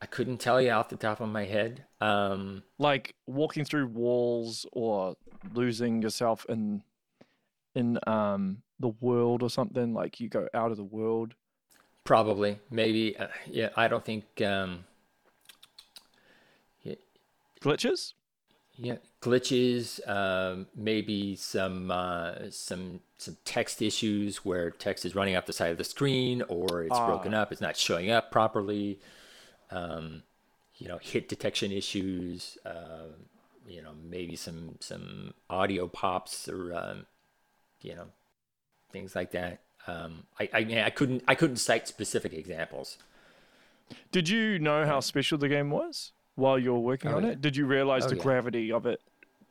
[0.00, 1.86] I couldn't tell you off the top of my head.
[2.00, 5.16] Um Like walking through walls, or
[5.54, 6.82] losing yourself in
[7.74, 9.94] in um the world or something.
[9.94, 11.34] Like you go out of the world.
[12.04, 14.84] probably maybe uh, yeah, I don't think um
[16.82, 16.94] yeah.
[17.60, 18.14] Glitches?
[18.76, 25.46] yeah, glitches, um maybe some uh some some text issues where text is running up
[25.46, 28.98] the side of the screen or it's broken up, it's not showing up properly.
[29.70, 30.22] Um
[30.76, 33.12] you know, hit detection issues, uh,
[33.66, 37.06] you know, maybe some some audio pops or um,
[37.82, 38.06] you know,
[38.92, 39.60] things like that.
[39.86, 42.98] Um, I, I I couldn't I couldn't cite specific examples.
[44.12, 47.30] Did you know how special the game was while you were working Oh, on yeah.
[47.32, 47.40] it?
[47.40, 48.22] Did you realize Oh, the yeah.
[48.22, 49.00] gravity of it?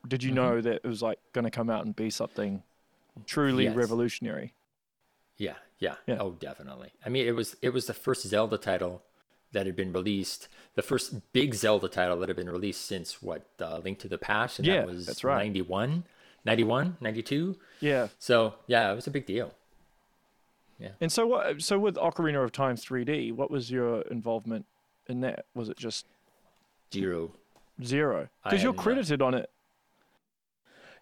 [0.06, 0.34] Did you Mhm.
[0.34, 2.62] know that it was like going to come out and be something
[3.26, 3.74] truly Yes.
[3.76, 4.54] revolutionary?
[5.36, 6.18] Yeah, yeah, Yeah.
[6.20, 6.92] oh, definitely.
[7.04, 9.02] I mean, it was it was the first Zelda title
[9.52, 13.46] that had been released, the first big Zelda title that had been released since what
[13.60, 15.44] uh, Link to the Past, and Yeah, that was that's right.
[15.44, 16.04] ninety one.
[16.44, 17.56] 91, 92.
[17.78, 18.08] Yeah.
[18.18, 19.54] So yeah, it was a big deal.
[20.80, 20.88] Yeah.
[21.00, 21.62] And so what?
[21.62, 24.66] So with Ocarina of Time 3D, what was your involvement
[25.06, 25.44] in that?
[25.54, 26.04] Was it just
[26.92, 27.30] Zero.
[27.84, 28.28] zero?
[28.42, 29.50] Because you're credited on it.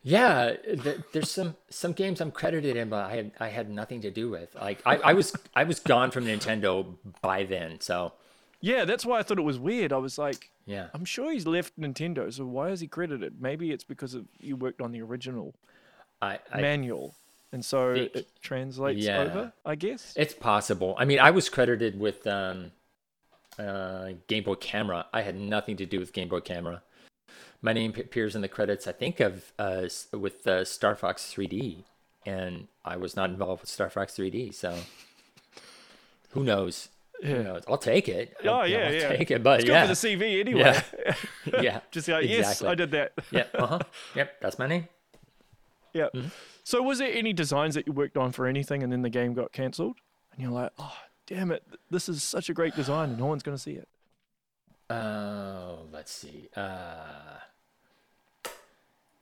[0.02, 4.00] Yeah, th- there's some some games I'm credited in, but I had I had nothing
[4.02, 4.54] to do with.
[4.54, 7.80] Like I, I was I was gone from Nintendo by then.
[7.80, 8.12] So
[8.60, 9.92] Yeah, that's why I thought it was weird.
[9.92, 13.40] I was like, yeah, I'm sure he's left Nintendo, so why is he credited?
[13.40, 15.54] Maybe it's because of you worked on the original
[16.20, 17.14] I, I manual,
[17.52, 19.20] and so think- it translates yeah.
[19.20, 19.52] over.
[19.64, 20.12] I guess.
[20.16, 20.94] It's possible.
[20.98, 22.72] I mean, I was credited with um,
[23.58, 25.06] uh, Game Boy Camera.
[25.12, 26.82] I had nothing to do with Game Boy Camera.
[27.62, 31.84] My name appears in the credits, I think, of uh, with uh, Star Fox 3D,
[32.24, 34.54] and I was not involved with Star Fox 3D.
[34.54, 34.76] So
[36.30, 36.88] who knows?
[37.22, 37.58] Yeah.
[37.68, 38.34] I'll take it.
[38.44, 39.08] Oh, I'll, yeah, I'll yeah.
[39.08, 39.42] take it.
[39.42, 40.80] But It's yeah, good for the CV anyway.
[41.62, 42.68] yeah, Just like, yes, Exactly.
[42.68, 43.12] I did that.
[43.30, 43.78] yeah, uh huh.
[44.16, 44.88] Yep, that's my name.
[45.92, 46.08] Yeah.
[46.14, 46.28] Mm-hmm.
[46.64, 49.34] So was there any designs that you worked on for anything, and then the game
[49.34, 49.96] got cancelled,
[50.32, 53.42] and you're like, oh, damn it, this is such a great design, and no one's
[53.42, 53.88] gonna see it.
[54.88, 56.48] Oh, let's see.
[56.56, 57.38] Uh,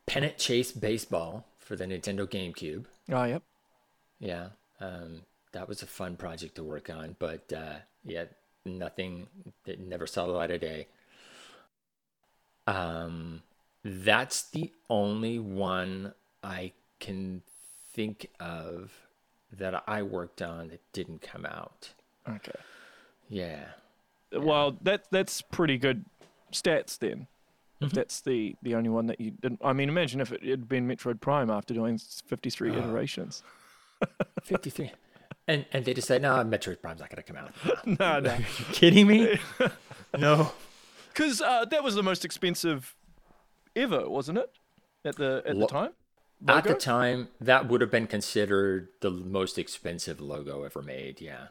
[0.07, 2.87] Pennant Chase Baseball for the Nintendo GameCube.
[3.11, 3.43] Oh, yep.
[4.21, 4.49] Yeah,
[4.81, 8.25] um, that was a fun project to work on, but uh, yeah,
[8.65, 9.27] nothing.
[9.67, 10.89] It never saw the light of day.
[12.67, 13.43] Um,
[13.85, 17.43] that's the only one I can
[17.93, 18.93] think of
[19.53, 21.91] that I worked on that didn't come out.
[22.29, 22.53] Okay.
[23.29, 23.65] Yeah.
[24.33, 26.05] Well, that that's pretty good
[26.53, 27.27] stats then.
[27.77, 27.87] Mm-hmm.
[27.87, 30.69] If that's the the only one that you didn't, I mean, imagine if it had
[30.69, 32.75] been Metroid Prime after doing 53 Oh.
[32.79, 33.43] iterations.
[34.45, 34.93] 53.
[35.49, 37.53] And and they just said, no, Metroid Prime's not gonna come out.
[37.87, 38.37] no, no.
[38.59, 39.41] you kidding me?
[40.19, 40.53] no.
[41.13, 42.95] Because uh, that was the most expensive
[43.75, 44.51] ever, wasn't it?
[45.05, 45.91] At the at Lo- the time.
[46.47, 51.21] At the time, that would have been considered the most expensive logo ever made.
[51.21, 51.49] Yeah,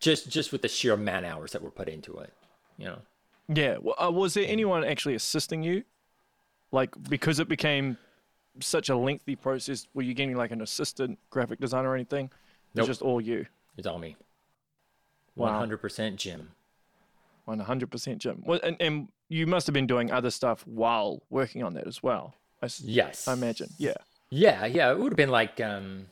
[0.00, 2.34] just just with the sheer man hours that were put into it.
[2.76, 2.98] You know,
[3.48, 3.78] Yeah.
[3.80, 5.84] Well, uh, was there anyone actually assisting you?
[6.72, 7.96] Like because it became
[8.60, 12.30] such a lengthy process, were you getting like an assistant graphic designer or anything?
[12.74, 13.46] It's just all you.
[13.76, 14.16] it's all me.
[15.34, 16.50] One hundred percent Jim.
[17.44, 18.42] One hundred percent, Jim.
[18.46, 22.02] Well, and, and you must have been doing other stuff while working on that as
[22.02, 22.34] well.
[22.62, 23.70] I, Yes, I imagine.
[23.78, 23.94] Yeah.
[24.30, 26.06] Yeah, yeah, it would have been like um,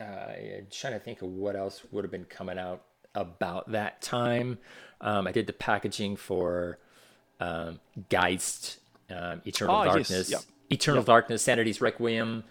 [0.00, 2.82] uh, I'm trying to think of what else would have been coming out
[3.14, 4.58] about that time.
[5.00, 6.78] Um, I did the packaging for
[7.40, 8.78] um, Geist,
[9.10, 10.38] um, Eternal yes, Darkness, yeah.
[10.70, 12.44] Eternal Darkness, Sanity's Requiem.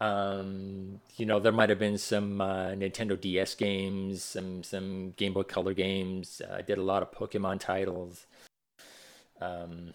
[0.00, 5.32] Um, you know, there might have been some uh, Nintendo DS games, some some Game
[5.32, 6.42] Boy Color games.
[6.46, 8.26] Uh, I did a lot of Pokemon titles.
[9.40, 9.94] Um,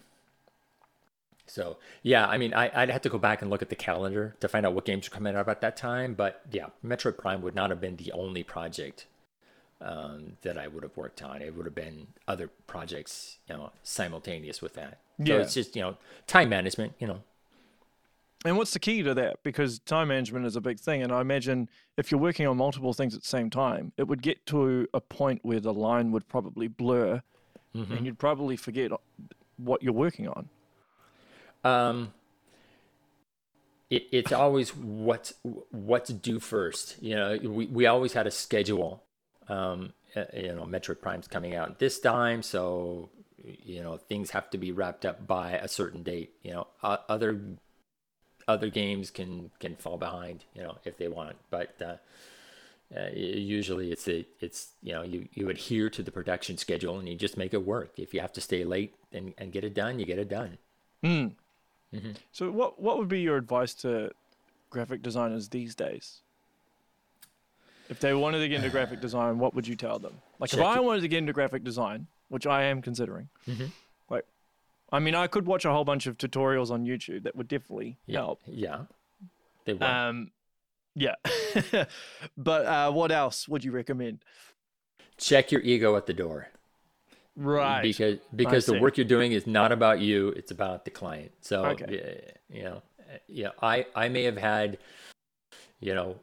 [1.46, 4.36] so yeah, I mean, I, I'd have to go back and look at the calendar
[4.40, 6.14] to find out what games were coming out at that time.
[6.14, 9.06] But yeah, Metroid Prime would not have been the only project
[9.80, 11.42] um, that I would have worked on.
[11.42, 14.98] It would have been other projects, you know, simultaneous with that.
[15.24, 15.40] So Yeah.
[15.40, 16.94] it's just you know time management.
[16.98, 17.22] You know,
[18.44, 19.42] And what's the key to that?
[19.44, 21.02] Because time management is a big thing.
[21.02, 24.20] And I imagine if you're working on multiple things at the same time, it would
[24.22, 27.22] get to a point where the line would probably blur
[27.74, 28.90] and you'd probably forget
[29.56, 30.48] what you're working on.
[31.64, 32.12] um,
[33.90, 35.32] it, it's always what
[35.70, 36.96] what to do first.
[37.02, 39.02] You know, we, we always had a schedule.
[39.48, 39.92] Um,
[40.34, 43.10] you know, Metroid Prime's coming out this time, so
[43.44, 46.32] you know things have to be wrapped up by a certain date.
[46.42, 47.40] You know, other
[48.48, 50.44] other games can can fall behind.
[50.54, 51.96] You know, if they want, but uh,
[52.96, 57.08] uh, usually it's a, it's you know you you adhere to the production schedule and
[57.08, 57.92] you just make it work.
[57.98, 60.58] If you have to stay late and, and get it done, you get it done.
[62.32, 64.12] So, what, what would be your advice to
[64.70, 66.20] graphic designers these days?
[67.90, 70.14] If they wanted to get into graphic design, what would you tell them?
[70.38, 73.70] Like, Check if I wanted to get into graphic design, which I am considering, Mhm.
[74.92, 77.98] I mean, I could watch a whole bunch of tutorials on YouTube that would definitely
[78.06, 78.40] Yeah, help.
[78.46, 78.82] yeah,
[79.64, 79.84] they will.
[79.86, 80.30] Um,
[80.94, 81.14] yeah.
[82.36, 84.22] but uh, what else would you recommend?
[85.16, 86.48] Check your ego at the door.
[87.34, 87.80] Right.
[87.82, 91.64] because because the work you're doing is not about you it's about the client so
[91.64, 92.20] Okay.
[92.50, 92.82] you know
[93.26, 94.76] yeah i i may have had
[95.80, 96.16] you know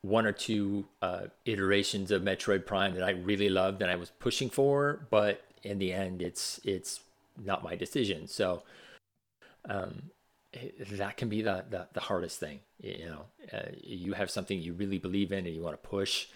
[0.00, 4.08] one or two uh, iterations of metroid prime that i really loved and i was
[4.20, 7.00] pushing for but in the end it's it's
[7.44, 8.62] not my decision so
[9.68, 10.10] um
[10.90, 14.72] that can be the, the, the hardest thing you know uh, you have something you
[14.72, 16.26] really believe in and you want to push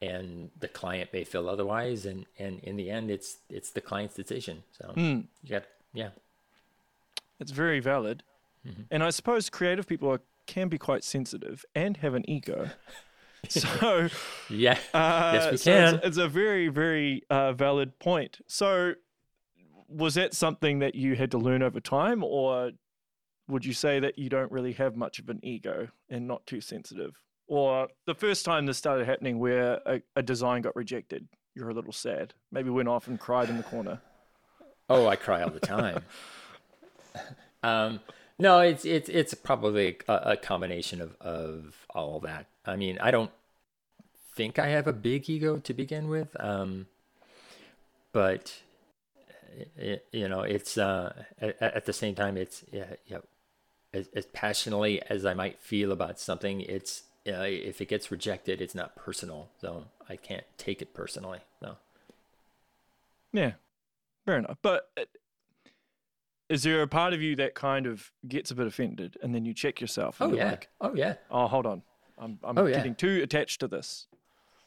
[0.00, 4.14] and the client may feel otherwise and and in the end it's it's the client's
[4.14, 5.20] decision so Hmm.
[5.42, 6.10] you got yeah
[7.40, 8.22] It's very valid.
[8.66, 8.86] Mhm.
[8.90, 12.70] And I suppose creative people are, can be quite sensitive and have an ego.
[13.48, 14.08] so
[14.50, 14.78] Yeah.
[14.92, 16.00] uh, Yes, we so it's- can.
[16.02, 18.40] It's, a very, very uh, valid point.
[18.48, 18.94] So,
[19.88, 22.72] was that something that you had to learn over time, or
[23.48, 26.60] would you say that you don't really have much of an ego and not too
[26.60, 27.20] sensitive?
[27.46, 31.74] Or the first time this started happening, where a, a design got rejected, you're a
[31.74, 32.34] little sad.
[32.52, 34.00] Maybe went off and cried in the corner.
[34.90, 36.04] Oh, I cry all the time.
[37.62, 38.00] um,
[38.38, 42.46] no, it's it's it's probably a, a combination of of all that.
[42.64, 43.30] I mean, I don't
[44.34, 46.86] think I have a big ego to begin with, um,
[48.12, 48.60] but
[49.76, 53.18] it, you know, it's uh, at, at the same time, it's yeah, yeah,
[53.92, 58.60] as, as passionately as I might feel about something, it's uh, if it gets rejected,
[58.60, 61.40] it's not personal, so I can't take it personally.
[61.60, 61.76] No.
[63.32, 63.52] Yeah,
[64.24, 64.56] fair enough.
[64.62, 65.02] But uh,
[66.48, 69.44] is there a part of you that kind of gets a bit offended, and then
[69.44, 70.20] you check yourself?
[70.20, 70.50] And Oh you're yeah.
[70.52, 71.14] Like, oh yeah.
[71.30, 71.82] oh, hold on.
[72.18, 72.76] I'm, I'm Oh, yeah.
[72.76, 74.06] getting too attached to this.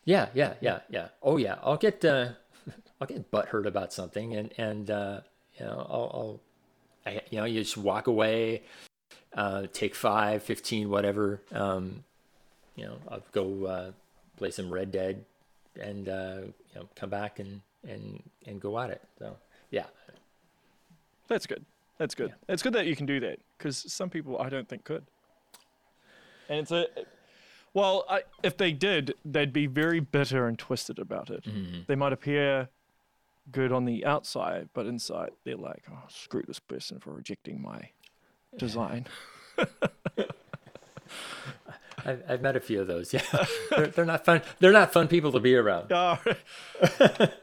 [0.06, 1.10] Yeah, yeah, yeah, yeah.
[1.22, 2.30] Oh yeah, I'll get uh,
[3.00, 5.22] I'll get butthurt about something, and and uh,
[5.60, 6.40] you know I'll, I'll
[7.06, 8.64] I, you know you just walk away,
[9.34, 11.42] uh, take five, 15, whatever.
[11.52, 12.04] Um,
[12.76, 13.92] you know I'll go uh,
[14.38, 15.26] play some Red Dead,
[15.80, 19.02] and uh, you know come back and and and go at it.
[19.20, 19.36] So
[19.72, 19.86] yeah,
[21.28, 21.66] That's good.
[21.98, 22.30] That's good.
[22.30, 22.54] Yeah.
[22.54, 25.04] It's good that you can do that because some people I don't think could.
[26.50, 26.86] And it's a,
[27.74, 31.44] well, I, if they did, they'd be very bitter and twisted about it.
[31.46, 31.86] Mhm.
[31.88, 32.70] They might appear
[33.52, 37.90] good on the outside, but inside they're like, oh, screw this person for rejecting my
[38.58, 39.08] design.
[42.06, 43.14] I've, I've met a few of those.
[43.14, 43.22] Yeah,
[43.70, 44.42] they're, they're not fun.
[44.60, 45.92] They're not fun people to be around.
[45.92, 46.18] Oh,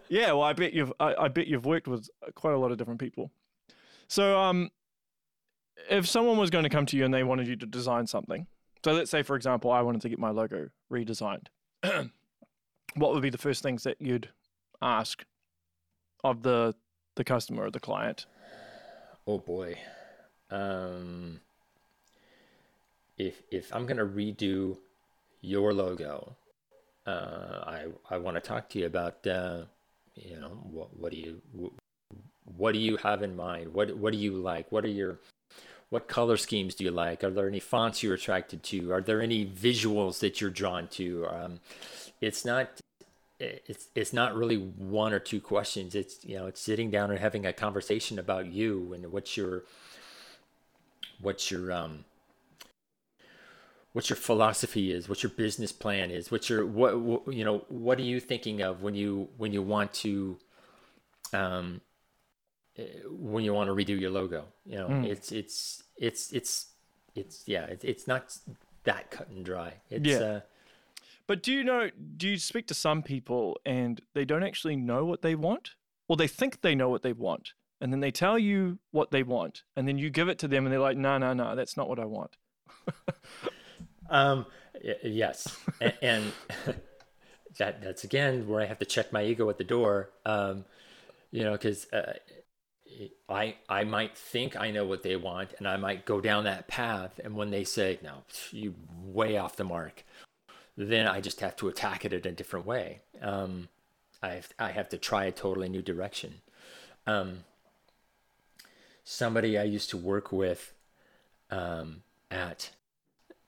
[0.08, 2.78] yeah, well, I bet you've I, I bet you've worked with quite a lot of
[2.78, 3.30] different people.
[4.08, 4.70] So, um,
[5.90, 8.46] if someone was going to come to you and they wanted you to design something,
[8.84, 11.46] so let's say, for example, I wanted to get my logo redesigned,
[12.94, 14.30] what would be the first things that you'd
[14.80, 15.24] ask
[16.24, 16.74] of the
[17.16, 18.26] the customer or the client?
[19.26, 19.76] Oh boy.
[20.50, 21.40] Um,
[23.16, 24.78] if if I'm gonna redo
[25.40, 26.36] your logo,
[27.06, 29.64] uh, I I want to talk to you about uh,
[30.14, 31.42] you know what what do you
[32.56, 33.74] what do you have in mind?
[33.74, 34.70] What what do you like?
[34.72, 35.18] What are your
[35.90, 37.24] what color schemes do you like?
[37.24, 38.92] Are there any fonts you're attracted to?
[38.92, 41.27] Are there any visuals that you're drawn to?
[41.29, 41.61] Um,
[42.20, 42.81] it's not
[43.40, 45.94] it's it's not really one or two questions.
[45.94, 49.64] It's you know it's sitting down and having a conversation about you and what's your
[51.20, 52.05] what's your um
[53.92, 57.64] what your philosophy is, what your business plan is, what your what, what you know
[57.68, 60.38] what are you thinking of when you when you want to
[61.33, 61.81] um
[63.08, 64.44] when you want to redo your logo.
[64.66, 65.04] You know, Mm.
[65.06, 66.66] it's it's it's it's
[67.14, 68.36] it's yeah, it's it's not
[68.84, 69.74] that cut and dry.
[69.90, 70.18] It's Yeah.
[70.20, 70.40] uh
[71.26, 71.90] But do you know?
[72.16, 75.74] Do you speak to some people and they don't actually know what they want,
[76.08, 79.22] or they think they know what they want, and then they tell you what they
[79.22, 81.76] want, and then you give it to them, and they're like, "No, no, no, that's
[81.76, 82.36] not what I want."
[84.10, 84.46] Um,
[85.04, 86.32] yes, and, and
[87.58, 90.08] that that's again where I have to check my ego at the door.
[90.24, 90.64] Um,
[91.30, 92.14] you know, because uh,
[93.29, 96.68] I I might think I know what they want, and I might go down that
[96.68, 100.05] path, and when they say no, you way off the mark,
[100.77, 103.01] then I just have to attack it in a different way.
[103.20, 103.68] Um,
[104.22, 106.40] I have, I have to try a totally new direction.
[107.07, 107.44] Um,
[109.05, 110.72] somebody I used to work with
[111.51, 112.70] um, at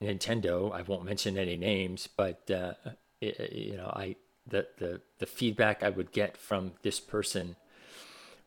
[0.00, 0.72] Nintendo.
[0.72, 2.74] I won't mention any names, but uh,
[3.20, 7.56] it, you know, I the, the the feedback I would get from this person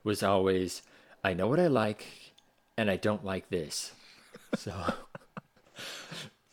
[0.04, 0.82] was always,
[1.24, 2.06] "I know what I like,
[2.78, 3.92] and I don't like this."
[4.56, 4.72] So,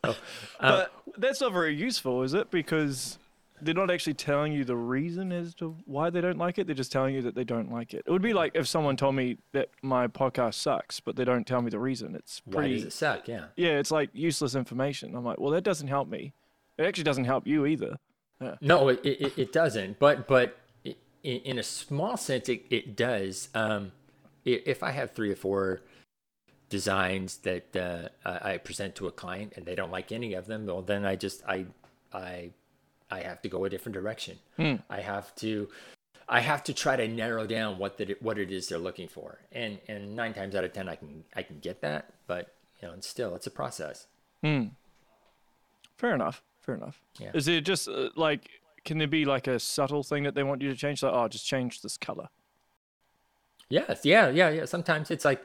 [0.02, 0.14] so um,
[0.60, 2.50] But that's not very useful, is it?
[2.50, 3.18] Because
[3.62, 6.66] they're not actually telling you the reason as to why they don't like it.
[6.66, 8.02] They're just telling you that they don't like it.
[8.06, 11.46] It would be like if someone told me that my podcast sucks, but they don't
[11.46, 12.14] tell me the reason.
[12.14, 13.28] It's pretty, why does it suck?
[13.28, 13.46] Yeah.
[13.56, 15.14] Yeah, it's like useless information.
[15.14, 16.32] I'm like, well, that doesn't help me.
[16.78, 17.98] It actually doesn't help you either.
[18.62, 19.98] No, it, it, it doesn't.
[19.98, 20.57] But but
[21.22, 23.48] in, in a small sense, it, it does.
[23.54, 23.92] Um,
[24.44, 25.82] if I have three or four
[26.68, 30.66] designs that uh, I present to a client and they don't like any of them,
[30.66, 31.66] well, then I just I
[32.12, 32.50] I
[33.10, 34.38] I have to go a different direction.
[34.88, 35.68] I have to
[36.28, 39.38] I have to try to narrow down what the, what it is they're looking for,
[39.52, 42.88] and and nine times out of ten I can I can get that, but you
[42.88, 44.06] know, it's still it's a process.
[45.96, 46.42] Fair enough.
[46.60, 47.00] Fair enough.
[47.18, 47.30] Yeah.
[47.34, 48.48] Is it just uh, like,
[48.85, 51.03] can there be like a subtle thing that they want you to change?
[51.03, 52.28] Like, oh, just change this color.
[53.68, 54.64] Yes, yeah, yeah, yeah.
[54.64, 55.45] Sometimes it's like,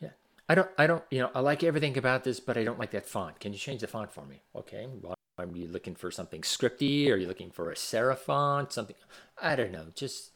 [0.00, 0.10] yeah,
[0.48, 2.90] I don't, I don't, you know, I like everything about this, but I don't like
[2.90, 3.38] that font.
[3.38, 4.42] Can you change the font for me?
[4.54, 4.88] Okay.
[5.00, 7.10] Well, are you looking for something scripty?
[7.10, 8.72] Are you looking for a serif font?
[8.72, 8.96] Something?
[9.40, 9.86] I don't know.
[9.94, 10.30] Just,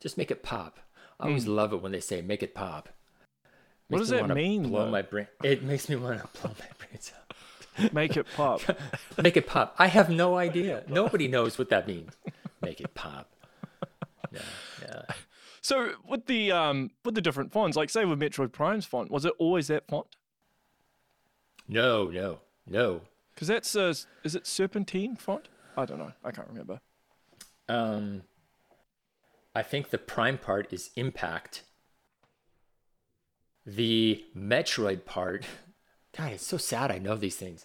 [0.00, 0.80] just make it pop.
[1.18, 1.52] I always hmm.
[1.52, 2.88] love it when they say "make it pop."
[3.88, 4.90] What Makes does me that mean, Blow though?
[4.90, 5.26] my brain.
[5.44, 7.29] It makes me want to blow my brains out.
[7.92, 8.60] Make it pop.
[9.22, 9.74] Make it pop.
[9.78, 10.84] I have no idea.
[10.88, 12.12] Nobody knows what that means.
[12.60, 13.30] Make it pop.
[14.32, 14.40] Yeah,
[14.82, 15.02] yeah.
[15.60, 19.24] so with the um with the different fonts, like say with Metroid Prime's font, was
[19.24, 20.06] it always that font?
[21.66, 23.02] No, no, no.
[23.34, 23.94] Because that's uh,
[24.24, 25.48] is it Serpentine font?
[25.76, 26.12] I don't know.
[26.24, 26.80] I can't remember.
[27.68, 28.22] Um,
[29.54, 31.62] I think the prime part is impact.
[33.64, 35.46] The Metroid part,
[36.20, 36.90] God, it's so sad.
[36.90, 37.64] I know these things.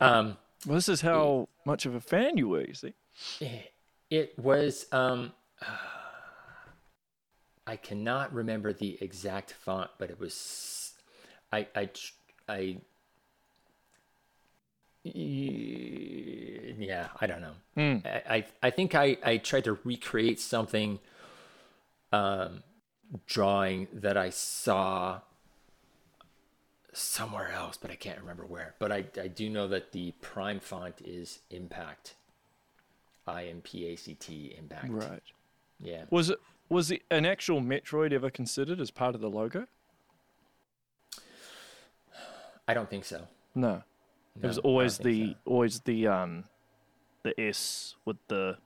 [0.00, 0.36] Um,
[0.66, 2.60] Well, this is how much of a fan you were.
[2.62, 2.92] You see.
[4.10, 4.86] it was.
[4.92, 5.32] Um,
[7.66, 10.92] I cannot remember the exact font, but it was.
[11.52, 11.88] I I
[12.48, 12.76] I.
[15.04, 17.54] Yeah, I don't know.
[17.76, 18.06] Mm.
[18.06, 20.98] I, I I think I, I tried to recreate something
[22.12, 22.62] um
[23.26, 25.20] drawing that I saw
[26.92, 28.74] somewhere else, but I can't remember where.
[28.78, 32.14] But I, I do know that the prime font is impact.
[33.26, 34.88] I M P A C T impact.
[34.90, 35.22] Right.
[35.80, 36.04] Yeah.
[36.10, 36.38] Was it
[36.70, 39.66] was it an actual Metroid ever considered as part of the logo?
[42.66, 43.28] I don't think so.
[43.54, 43.82] No.
[44.42, 45.34] It was No, I don't always the so.
[45.46, 46.44] always the um
[47.22, 48.56] the S with the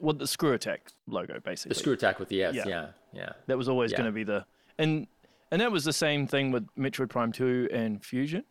[0.00, 1.70] with the screw attack logo basically.
[1.70, 2.54] the screw attack with the S.
[2.54, 2.64] Yeah.
[2.66, 2.86] Yeah.
[3.12, 3.32] Yeah.
[3.46, 3.98] That was always Yeah.
[3.98, 4.44] going to be the
[4.78, 5.06] and
[5.54, 8.42] and that was the same thing with Metroid Prime 2 and Fusion.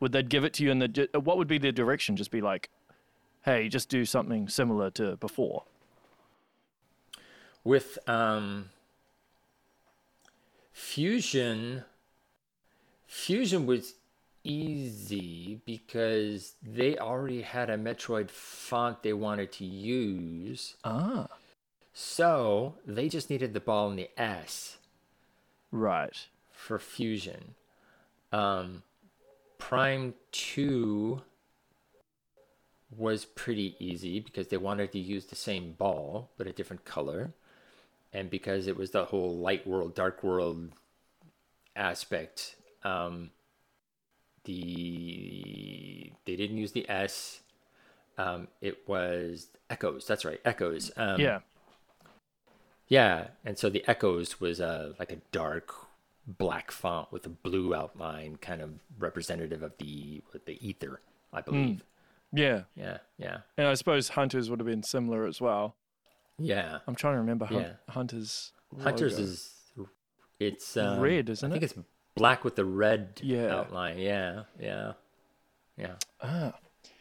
[0.00, 2.14] Would they give it to you in the what would be the direction?
[2.14, 2.68] Just be like,
[3.46, 5.64] hey, just do something similar to before.
[7.64, 8.68] With um,
[10.74, 11.84] Fusion,
[13.06, 13.94] Fusion was
[14.44, 20.74] easy because they already had a Metroid font they wanted to use.
[20.84, 21.28] Ah,
[21.94, 24.76] So they just needed the ball in the S
[25.70, 26.16] right.
[26.50, 27.54] for Fusion.
[28.32, 28.82] Um,
[29.58, 31.22] Prime 2
[32.96, 37.32] was pretty easy because they wanted to use the same ball but a different color.
[38.12, 40.70] And because it was the whole light world, dark world
[41.76, 43.30] aspect, um,
[44.44, 47.40] the they didn't use the S.
[48.18, 50.06] Um, it was echoes.
[50.06, 50.90] That's right, echoes.
[50.96, 51.40] Um, yeah.
[52.90, 55.72] Yeah, and so the Echoes was uh, like a dark
[56.26, 61.00] black font with a blue outline, kind of representative of the the ether,
[61.32, 61.82] I believe.
[62.32, 62.62] Yeah.
[62.76, 65.74] Yeah, yeah, And I suppose Hunters would have been similar as well.
[66.38, 66.78] yeah.
[66.86, 67.72] I'm trying to remember Hun- Yeah.
[67.88, 68.52] Hunters.
[68.82, 69.54] Hunters is
[70.38, 71.56] it's um, Red, isn't it?
[71.56, 71.76] I think it?
[71.76, 73.56] it's black with the red Yeah.
[73.56, 73.98] outline.
[73.98, 74.92] Yeah, yeah,
[75.76, 75.94] yeah.
[76.22, 76.52] Ah.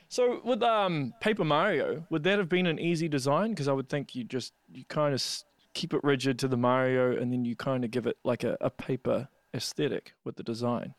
[0.08, 3.52] So with um Paper Mario, would that have been an easy design?
[3.52, 5.22] Because I would think you just you kind of
[5.80, 8.58] keep it rigid to the Mario, and then you kind of give it like a,
[8.60, 10.94] a paper aesthetic with the design.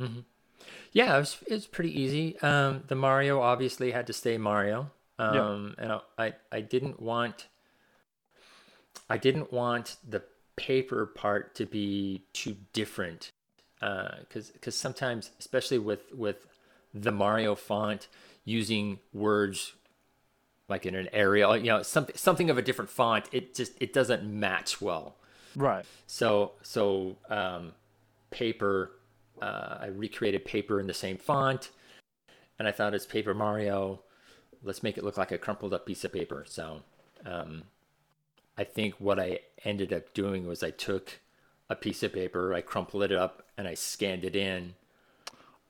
[0.93, 2.39] Yeah, it was, it was pretty easy.
[2.41, 4.91] Um, the Mario obviously had to stay Mario.
[5.19, 5.49] Yeah.
[5.49, 7.49] Um, and I, I, didn't want,
[9.11, 10.23] I didn't want the
[10.57, 13.33] paper part to be too different.
[13.83, 16.47] Uh, cause, cause sometimes, especially with, with
[16.95, 18.09] the Mario font
[18.47, 19.75] using words
[20.71, 23.93] like in an Arial, you know, something, something of a different font, it just, it
[23.93, 25.17] doesn't match well.
[25.57, 25.85] Right.
[26.07, 27.73] So so um,
[28.31, 28.93] paper,
[29.43, 31.71] uh, I recreated paper in the same font,
[32.59, 34.01] and I thought it's Paper Mario.
[34.63, 36.45] Let's make it look like a crumpled up piece of paper.
[36.47, 36.83] So
[37.27, 37.65] um,
[38.57, 41.19] I think what I ended up doing was I took
[41.69, 44.75] a piece of paper, I crumpled it up, and I scanned it in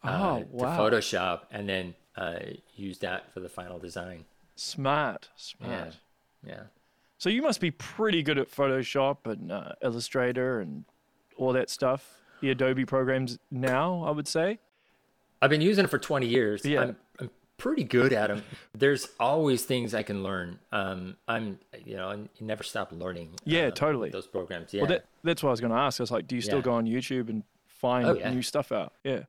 [0.02, 0.76] uh, Oh wow.
[0.76, 2.38] to Photoshop, and then uh,
[2.74, 4.24] used that for the final design.
[4.60, 5.30] Smart.
[5.36, 5.96] Smart.
[6.46, 6.60] Yeah, yeah.
[7.16, 10.84] So you must be pretty good at Photoshop and uh, Illustrator and
[11.38, 12.20] all that stuff.
[12.42, 14.58] The Adobe programs now, I would say.
[15.42, 16.64] I've been using it for 20 years.
[16.64, 16.82] Yeah.
[16.82, 18.42] I'm, I'm pretty good at them.
[18.74, 20.58] There's always things I can learn.
[20.72, 23.30] Um, I'm, you know, you never stop learning.
[23.44, 24.10] Yeah, uh, totally.
[24.10, 24.72] Those programs.
[24.74, 24.82] Yeah.
[24.82, 26.00] Well, that, that's what I was going to ask.
[26.00, 26.64] I was like, do you still Yeah.
[26.64, 28.30] go on YouTube and find Oh, yeah.
[28.32, 28.92] new stuff out?
[29.04, 29.20] Yeah.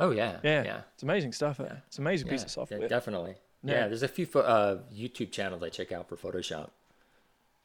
[0.00, 0.38] oh yeah.
[0.42, 0.64] Yeah.
[0.64, 0.80] Yeah.
[0.94, 1.60] It's amazing stuff.
[1.60, 1.64] eh?
[1.86, 2.88] It's an amazing piece of software.
[2.88, 3.36] definitely.
[3.62, 3.74] Yeah.
[3.74, 3.88] Yeah.
[3.88, 6.70] There's a few pho- uh, YouTube channels I check out for Photoshop.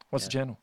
[0.10, 0.60] What's the channel?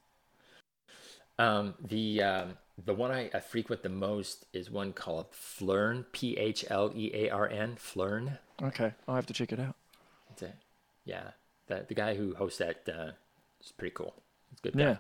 [1.39, 6.37] Um, the um, the one I, I frequent the most is one called Phlearn, P
[6.37, 8.39] H L E A R N, Phlearn.
[8.63, 9.75] Okay, I'll have to check it out.
[10.29, 10.55] That's it.
[11.05, 11.31] Yeah.
[11.67, 13.13] The, the guy who hosts that uh,
[13.65, 14.15] is pretty cool.
[14.53, 14.75] It's good.
[14.75, 14.81] guy.
[14.83, 14.97] Yeah.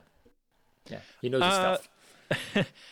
[0.91, 0.99] Yeah.
[1.21, 2.67] He knows his Uh, stuff.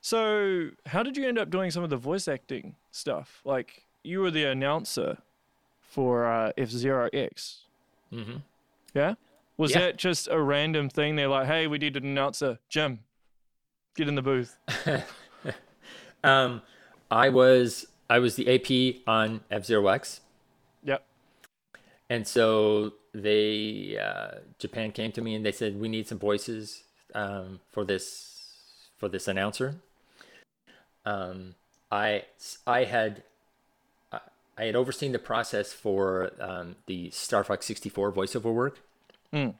[0.00, 3.40] So, how did you end up doing some of the voice acting stuff?
[3.42, 5.16] Like, you were the announcer
[5.94, 7.60] for uh, F Zero X.
[8.12, 8.38] Mm-hmm.
[8.94, 9.14] Yeah.
[9.56, 9.78] Was Yeah.
[9.80, 11.14] that just a random thing?
[11.14, 12.98] They're like, "Hey, we need an announcer, Jim.
[13.96, 14.56] Get in the booth."
[16.24, 16.62] Um,
[17.10, 20.22] I was I was the AP on F Zero X,
[20.82, 21.04] Yep.
[22.08, 26.82] and so they uh, Japan came to me and they said we need some voices
[27.14, 28.40] um, for this
[28.96, 29.76] for this announcer.
[31.04, 31.56] Um,
[31.92, 32.22] I
[32.66, 33.22] I had
[34.56, 38.80] I had overseen the process for um, the Star Fox 64 voiceover work.
[39.32, 39.54] Mm.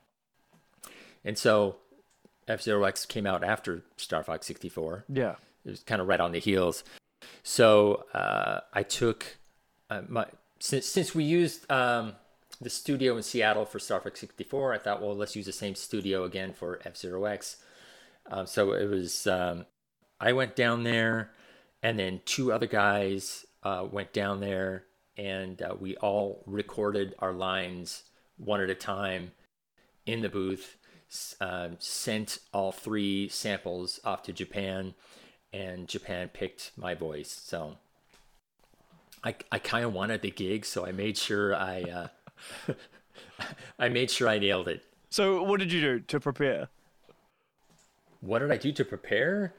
[1.25, 1.77] And so
[2.47, 5.35] F Zero X came out after Star Fox 64 Yeah.
[5.65, 6.85] it was kind of right on the heels.
[7.43, 9.39] So uh, I took
[9.91, 10.27] uh, my
[10.61, 12.13] since since we used um,
[12.61, 15.75] the studio in Seattle for Star Fox 64, I thought, well, let's use the same
[15.75, 17.57] studio again for F Zero X.
[18.31, 19.67] Um, so it was um,
[20.21, 21.33] I went down there,
[21.83, 24.85] and then two other guys uh, went down there,
[25.17, 28.05] and uh, we all recorded our lines
[28.37, 29.33] one at a time
[30.07, 30.77] in the booth.
[31.41, 34.95] Um, sent all three samples off to Japan,
[35.53, 37.31] and Japan picked my voice.
[37.31, 37.77] So
[39.23, 42.09] I, I kind of wanted the gig, so I made sure I uh,
[43.79, 44.83] I made sure I nailed it.
[45.09, 46.69] So, what did you do to prepare?
[48.21, 49.55] What did I do to prepare?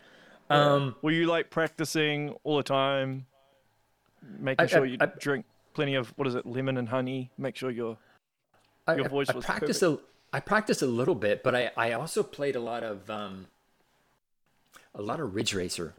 [0.50, 3.26] Um, Were you like practicing all the time,
[4.40, 7.32] making I- sure I- you I- drink plenty of what is it, lemon and honey?
[7.38, 7.98] Make sure Your
[8.88, 10.00] I- voice I, was practiced a
[10.34, 13.48] I practiced a little bit, but I, I also played a lot of um,
[14.94, 15.94] a lot of Ridge Racer,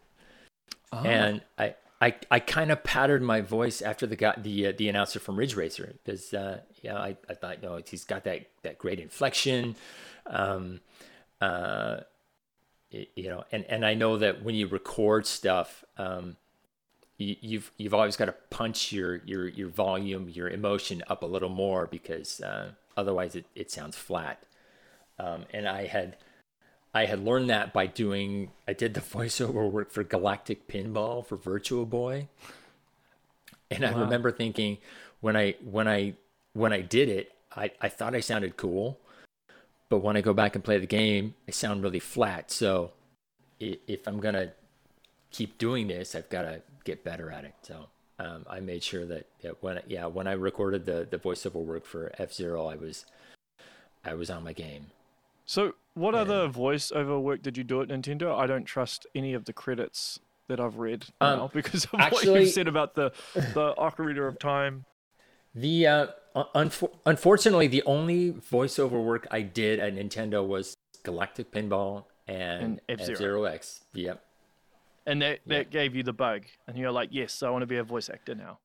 [0.93, 4.89] and I I, I kind of patterned my voice after the guy the uh, the
[4.89, 8.47] announcer from Ridge Racer because uh, yeah I, I thought you know he's got that
[8.63, 9.77] that great inflection,
[10.27, 10.81] um,
[11.41, 12.01] uh,
[12.93, 15.85] y- you know and and I know that when you record stuff.
[15.99, 16.37] Um,
[17.19, 21.27] you, you've you've always got to punch your your your volume your emotion up a
[21.27, 24.43] little more because uh, otherwise it, it sounds flat.
[25.19, 26.17] Um, and I had
[26.93, 31.37] I had learned that by doing I did the voiceover work for Galactic Pinball for
[31.37, 32.29] Virtual Boy.
[33.71, 34.79] And I remember thinking
[35.21, 36.15] when I when I
[36.53, 39.01] when I did it I, I thought I sounded cool
[39.89, 42.51] but when I go back and play the game I sound really flat.
[42.51, 42.93] So
[43.59, 44.53] if I'm gonna
[45.31, 47.55] keep doing this, I've got to get better at it.
[47.63, 49.27] So um, I made sure that,
[49.61, 53.05] when yeah when I recorded the the voiceover work for F Zero, I was
[54.05, 54.87] I was on my game.
[55.45, 58.37] So, what other voiceover work did you do at Nintendo?
[58.37, 60.19] I don't trust any of the credits
[60.49, 64.39] that I've read Um, now because of what you said about the the Ocarina of
[64.39, 64.85] Time.
[65.55, 71.51] The uh, un- unfor- unfortunately, the only voiceover work I did at Nintendo was Galactic
[71.51, 72.81] Pinball and.
[72.89, 73.85] F Zero X.
[73.95, 74.23] Yep.
[75.07, 75.59] And that, Yeah.
[75.59, 76.43] that gave you the bug.
[76.67, 78.59] And you're like, yes, I want to be a voice actor now.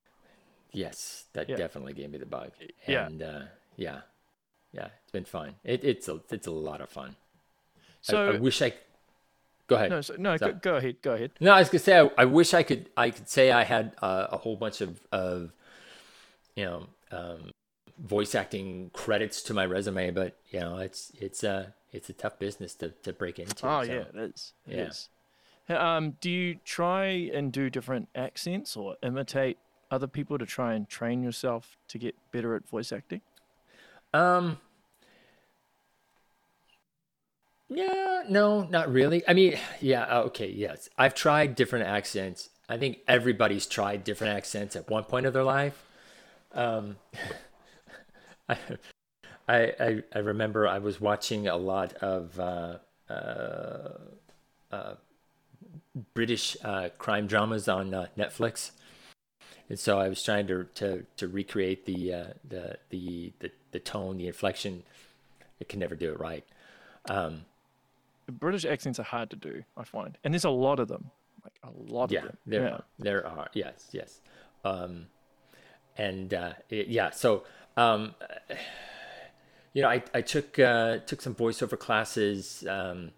[0.71, 1.57] Yes, that Yeah.
[1.57, 2.51] definitely gave me the bug.
[2.87, 3.05] Yeah.
[3.05, 3.41] And uh,
[3.75, 4.01] yeah,
[4.73, 5.55] yeah, it's been fun.
[5.63, 7.15] It, it's a it's a lot of fun.
[8.01, 8.73] So, I, wish I.
[9.67, 9.89] Go ahead.
[9.91, 11.31] no, so, no So- go, go ahead, go ahead.
[11.39, 13.95] No, I was gonna say I, I wish I could I could say I had
[14.01, 15.51] uh, a whole bunch of of
[16.55, 17.51] you know um,
[17.99, 22.39] voice acting credits to my resume, but you know it's it's a it's a tough
[22.39, 23.67] business to, to break into.
[23.67, 23.91] Oh, so.
[23.91, 24.53] yeah, it is.
[24.67, 24.83] It yeah.
[24.87, 25.09] is.
[25.70, 29.57] Um, do you try and do different accents or imitate
[29.89, 33.22] other people to try and train yourself to get better at voice acting?
[34.14, 34.57] Um.
[37.74, 39.24] Yeah, no, not really.
[39.30, 40.89] I mean, yeah, uh, okay, yes.
[40.97, 42.49] I've tried different accents.
[42.68, 45.82] I think everybody's tried different accents at one point of their life.
[46.53, 46.97] Um,
[48.49, 48.57] I,
[49.47, 52.78] I, I, I remember I was watching a lot of uh,
[53.09, 53.89] uh,
[54.72, 54.93] uh,
[56.13, 58.72] British uh, crime dramas on uh, Netflix,
[59.69, 63.80] and so I was trying to to, to recreate the, uh, the the the the
[63.80, 64.84] tone, the inflection.
[65.59, 66.43] I can never do it right.
[67.09, 67.45] Um,
[68.32, 70.17] British accents are hard to do, I find.
[70.24, 71.11] And there's a lot of them.
[71.43, 72.38] Like a lot yeah, of them.
[72.45, 72.69] there yeah.
[72.69, 74.22] are, there are, yes, yes,
[74.63, 75.07] um,
[75.97, 77.09] and uh, it- yeah.
[77.09, 77.43] So,
[77.78, 78.13] um,
[79.74, 83.11] you know, I I took uh, took some voiceover classes um,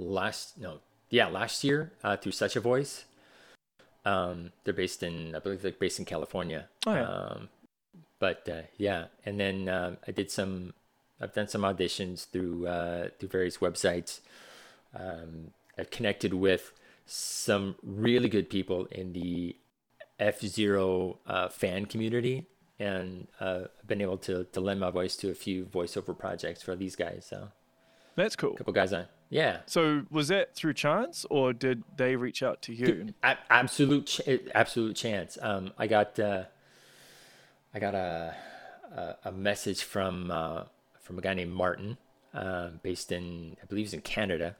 [0.00, 0.78] last no,
[1.10, 3.04] yeah, last year uh, through Such a Voice.
[4.04, 6.68] Um, they're based in, I believe they're based in California.
[6.86, 7.06] Oh, yeah.
[7.06, 7.48] Um,
[8.18, 10.74] but uh, yeah, and then um I did some.
[11.20, 14.20] I've done some auditions through uh, through various websites.
[14.94, 16.72] Um, I've connected with
[17.06, 19.56] some really good people in the
[20.18, 22.46] F Zero uh, fan community,
[22.78, 26.62] and uh, I've been able to to lend my voice to a few voiceover projects
[26.62, 27.26] for these guys.
[27.28, 27.48] So
[28.16, 28.54] That's cool.
[28.54, 29.60] a couple guys on Yeah.
[29.66, 33.14] So was that through chance, or did they reach out to you?
[33.48, 34.20] Absolute, ch-
[34.54, 35.38] absolute chance.
[35.40, 36.44] Um, I got, uh,
[37.72, 38.34] I got a,
[38.92, 40.64] a, a message from uh,
[41.00, 41.96] from a guy named Martin,
[42.34, 44.56] uh, based in, I believe, he's in Canada.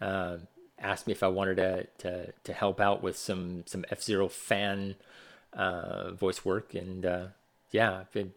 [0.00, 0.36] Uh,
[0.78, 4.28] asked me if I wanted to to, to help out with some some F Zero
[4.28, 4.96] fan
[5.54, 7.26] uh, voice work, and uh,
[7.70, 8.32] yeah, I've been,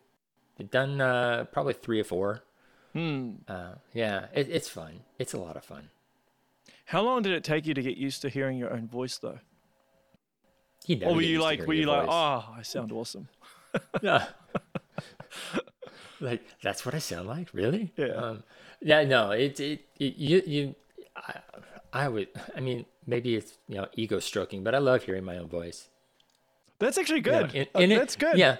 [0.58, 2.44] been done uh, probably three or four.
[2.94, 3.32] Hmm.
[3.48, 5.02] Uh, yeah, it, it's fun.
[5.20, 5.90] It's a lot of fun.
[6.86, 9.40] How long did it take you to get used to hearing your own voice, though?
[10.86, 12.14] You never Or were you like, were you your like, voice.
[12.14, 13.28] oh, I sound awesome?
[14.04, 14.26] Yeah.
[16.20, 17.92] like that's what I sound like, really?
[17.98, 18.08] Yeah.
[18.08, 18.44] Um,
[18.82, 19.04] yeah.
[19.04, 19.32] No.
[19.32, 19.60] It.
[19.60, 19.82] It.
[20.00, 20.42] it you.
[20.46, 20.76] You.
[21.16, 21.40] I,
[21.92, 22.28] I would.
[22.56, 25.90] I mean, maybe it's you know ego stroking, but I love hearing my own voice.
[26.80, 27.56] That's actually You know, good.
[27.56, 28.38] in- Uh, it- that's good.
[28.38, 28.58] Yeah.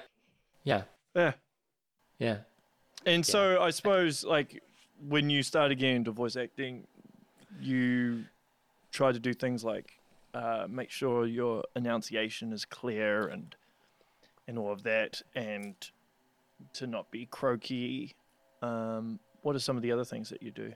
[0.64, 0.84] Yeah.
[1.16, 1.34] Yeah.
[2.18, 2.38] Yeah.
[3.06, 4.62] And so I suppose like
[5.08, 6.88] when you started getting into voice acting,
[7.62, 8.26] you
[8.92, 10.00] try to do things like
[10.34, 13.56] uh, make sure your enunciation is clear and
[14.48, 15.76] and all of that, and
[16.74, 18.14] to not be croaky.
[18.62, 20.74] Um, what are some of the other things that you do?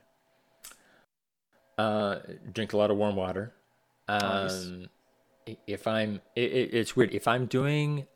[1.76, 2.18] Uh,
[2.52, 3.52] drink a lot of warm water.
[4.08, 4.88] Um,
[5.46, 6.40] i- if I'm, it,
[6.74, 7.12] it's weird.
[7.14, 8.06] If I'm doing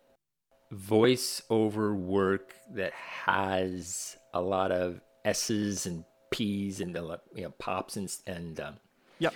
[0.72, 6.96] voice over work that has a lot of S's and P's and
[7.34, 8.74] you know pops and and um,
[9.18, 9.34] Yep.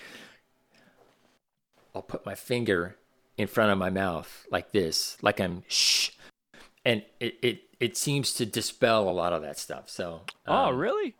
[1.95, 2.97] I'll put my finger
[3.37, 6.11] in front of my mouth like this, like I'm shh,
[6.85, 9.89] and it it, it seems to dispel a lot of that stuff.
[9.89, 11.15] So oh, um, really?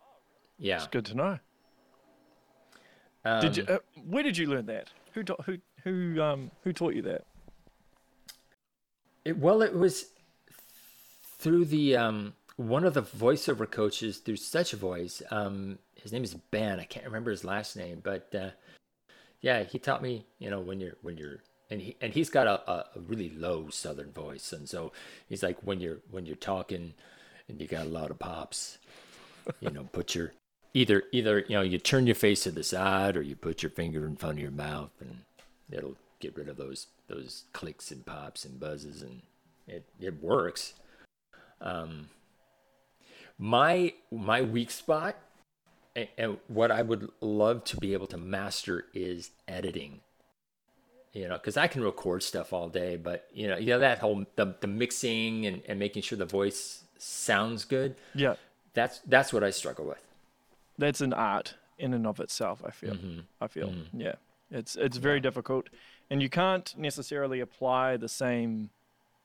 [0.57, 0.77] Yeah.
[0.77, 1.39] It's good to know.
[3.23, 3.65] Um, Did you?
[3.67, 4.89] Uh, where did you learn that?
[5.13, 7.25] Who ta- who who um who taught you that?
[9.27, 10.05] It, well, it was
[11.37, 15.21] through the um, one of the voiceover coaches through Such a Voice.
[15.31, 16.79] Um, his name is Ben.
[16.79, 18.51] I can't remember his last name, but uh,
[19.41, 20.25] yeah, he taught me.
[20.39, 23.67] You know, when you're when you're and he and he's got a, a, really low
[23.69, 24.93] Southern voice, and so
[25.27, 26.93] he's like when you're when you're talking
[27.49, 28.77] and you got a lot of pops,
[29.59, 30.31] you know, put your
[30.73, 33.71] either either you know you turn your face to the side or you put your
[33.71, 35.17] finger in front of your mouth and
[35.69, 39.21] it'll get rid of those those clicks and pops and buzzes and
[39.67, 40.73] it it works
[41.61, 42.09] um
[43.37, 45.15] my my weak spot
[45.95, 49.99] and, and what i would love to be able to master is editing
[51.13, 53.99] you know because i can record stuff all day but you know you know that
[53.99, 58.35] whole the, the mixing and, and making sure the voice sounds good Yeah,
[58.73, 60.03] that's that's what i struggle with
[60.77, 62.61] that's an art in and of itself.
[62.65, 62.93] I feel.
[62.93, 63.19] Mm-hmm.
[63.41, 63.73] I feel.
[63.93, 64.15] Yeah,
[64.51, 65.69] it's it's very difficult,
[66.09, 68.69] and you can't necessarily apply the same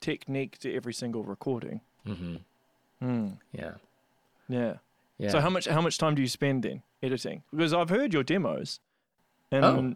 [0.00, 1.80] technique to every single recording.
[2.06, 2.36] mm-hmm.
[3.00, 3.28] Hmm.
[3.52, 3.72] yeah
[4.48, 4.74] Yeah.
[5.18, 7.42] yeah So how much how much time do you spend then editing?
[7.50, 8.78] Because I've heard your demos,
[9.50, 9.94] and Oh.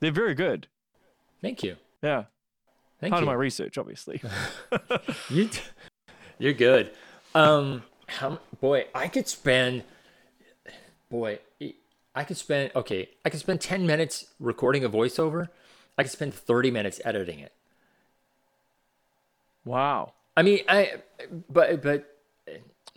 [0.00, 0.66] they're very good.
[1.42, 2.24] thank you Yeah.
[3.00, 4.20] thank Part you of my research, obviously.
[5.30, 5.60] You, t-
[6.38, 6.90] you're good.
[7.34, 9.82] Um, how, boy, I could spend,
[11.10, 11.38] boy,
[12.14, 12.70] I could spend.
[12.74, 15.48] Okay, I could spend ten minutes recording a voiceover.
[15.98, 17.52] I could spend thirty minutes editing it.
[19.64, 20.12] wow.
[20.36, 21.02] I mean, I,
[21.50, 22.18] but but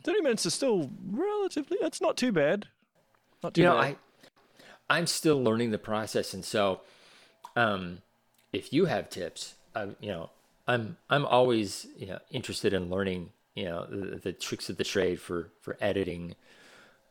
[0.03, 1.77] Thirty minutes is still relatively.
[1.79, 2.67] That's not too bad.
[3.43, 3.95] Not too you know, bad.
[4.89, 6.81] I, I'm still learning the process, and so,
[7.55, 7.99] um,
[8.51, 10.31] if you have tips, I, you know,
[10.67, 14.83] I'm I'm always you know interested in learning, you know, the, the tricks of the
[14.83, 16.35] trade for for editing.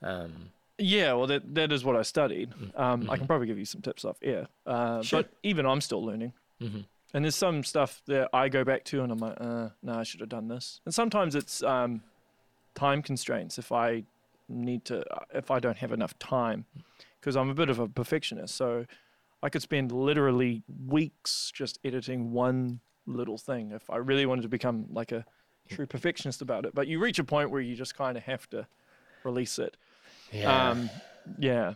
[0.02, 0.50] Um,
[0.82, 2.50] Yeah, well, that that is what I studied.
[2.50, 2.80] Mm-hmm.
[2.80, 5.22] Um, I can probably give you some tips off air, uh, Sure.
[5.22, 6.32] but even I'm still learning.
[6.60, 6.86] Mhm.
[7.12, 10.04] And there's some stuff that I go back to, and I'm like, uh, no, I
[10.04, 10.80] should have done this.
[10.84, 12.02] And sometimes it's um,
[12.74, 13.58] time constraints.
[13.58, 14.04] If I
[14.48, 15.04] need to,
[15.34, 16.66] if I don't have enough time,
[17.20, 18.86] because I'm a bit of a perfectionist, so
[19.42, 24.48] I could spend literally weeks just editing one little thing if I really wanted to
[24.48, 25.24] become like a
[25.68, 26.74] true perfectionist about it.
[26.74, 28.66] But you reach a point where you just kind of have to
[29.24, 29.76] release it.
[30.32, 30.70] Yeah.
[30.70, 30.90] Um,
[31.38, 31.74] yeah.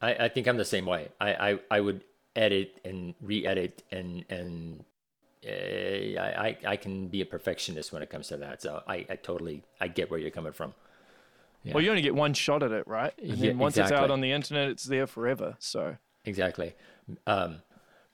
[0.00, 1.08] I, I think I'm the same way.
[1.20, 2.02] I, I, I would
[2.34, 4.84] edit and re-edit and and
[5.46, 8.62] uh, I, I I can be a perfectionist when it comes to that.
[8.62, 10.74] So I, I totally I get where you're coming from.
[11.64, 11.74] Yeah.
[11.74, 13.12] Well, you only get one shot at it, right?
[13.18, 15.56] And Yeah, then once it's out on the internet, it's there forever.
[15.60, 16.74] So Exactly.
[17.26, 17.62] Um,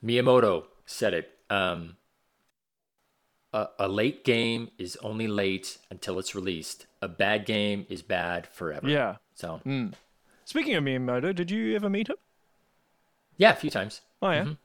[0.05, 1.31] Miyamoto said it.
[1.49, 1.97] Um,
[3.53, 6.87] a, a late game is only late until it's released.
[7.01, 8.89] A bad game is bad forever.
[8.89, 9.17] yeah.
[9.39, 9.93] So Mm.
[10.45, 12.17] Speaking of Miyamoto, did you ever meet him?
[13.37, 14.01] yeah, a few times.
[14.21, 14.45] Oh yeah.
[14.45, 14.57] Mhm.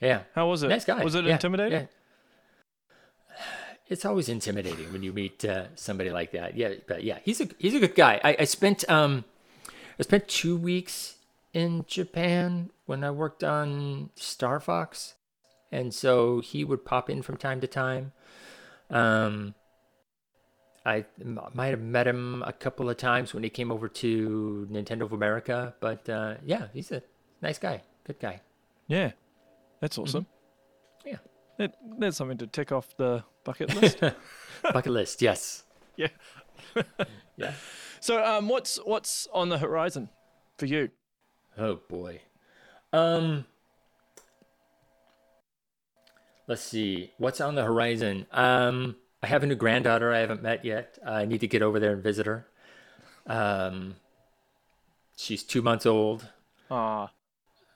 [0.00, 0.22] Yeah.
[0.34, 0.68] How was it?
[0.68, 1.04] Nice guy.
[1.04, 1.80] Was it Yeah, intimidating?
[1.82, 3.36] yeah.
[3.88, 6.56] It's always intimidating when you meet uh, somebody like that.
[6.56, 8.20] Yeah, but yeah, he's a he's a good guy.
[8.24, 9.24] I, I spent um
[9.98, 11.16] I spent two weeks
[11.54, 15.14] in Japan when I worked on Star Fox,
[15.72, 18.12] and so he would pop in from time to time.
[18.90, 19.54] Um,
[20.88, 21.04] I
[21.52, 25.12] might have met him a couple of times when he came over to Nintendo of
[25.12, 27.02] America, but uh, yeah, he's a
[27.42, 28.40] nice guy, good guy.
[28.86, 29.12] Yeah,
[29.80, 30.24] that's awesome.
[31.04, 31.18] Yeah.
[31.58, 34.00] That, that's something to tick off the bucket list.
[34.62, 35.64] Bucket list, yes.
[35.96, 36.08] yeah.
[37.36, 37.52] Yeah.
[38.00, 40.08] So, um, what's what's on the horizon
[40.56, 40.90] for you?
[41.56, 42.20] Oh boy.
[42.92, 43.44] Um
[46.48, 47.12] Let's see.
[47.18, 48.26] What's on the horizon?
[48.32, 50.98] Um I have a new granddaughter I haven't met yet.
[51.04, 52.46] I need to get over there and visit her.
[53.26, 53.96] Um
[55.16, 56.28] she's 2 months old.
[56.70, 57.10] Ah,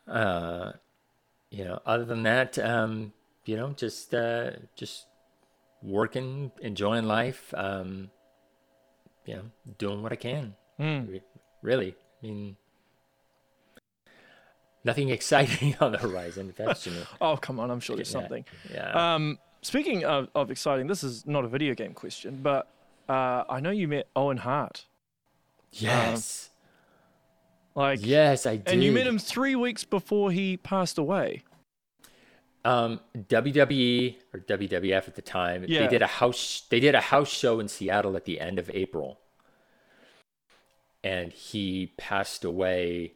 [0.06, 0.72] Uh
[1.50, 3.12] you know, other than that, um
[3.44, 5.06] you know, just uh just
[5.82, 8.10] working, enjoying life, um
[9.26, 9.44] you know,
[9.78, 10.54] doing what I can.
[10.78, 11.22] mm, Re-
[11.62, 11.94] Really.
[12.22, 12.56] I mean
[14.84, 17.06] nothing exciting on the horizon, if that's you know.
[17.20, 17.70] oh, come on!
[17.70, 18.20] I'm sure there's Yeah.
[18.20, 18.44] something.
[18.72, 19.14] Yeah.
[19.14, 22.68] Um, speaking of, of exciting, this is not a video game question, but
[23.08, 24.84] uh, I know you met Owen Hart.
[25.72, 26.50] yes.
[27.74, 28.68] Like, yes, I did.
[28.68, 31.42] and you met him three weeks before he passed away.
[32.66, 35.64] um WWE or WWF at the time.
[35.66, 35.80] Yeah.
[35.80, 38.70] They did a house they did a house show in Seattle at the end of
[38.74, 39.20] April.
[41.02, 43.14] And he passed away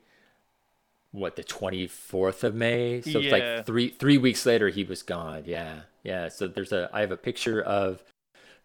[1.12, 3.02] what the 24th of May.
[3.02, 5.42] So it's like 3 3 weeks later he was gone.
[5.44, 5.80] Yeah.
[6.06, 8.02] Yeah, so there's a I have a picture of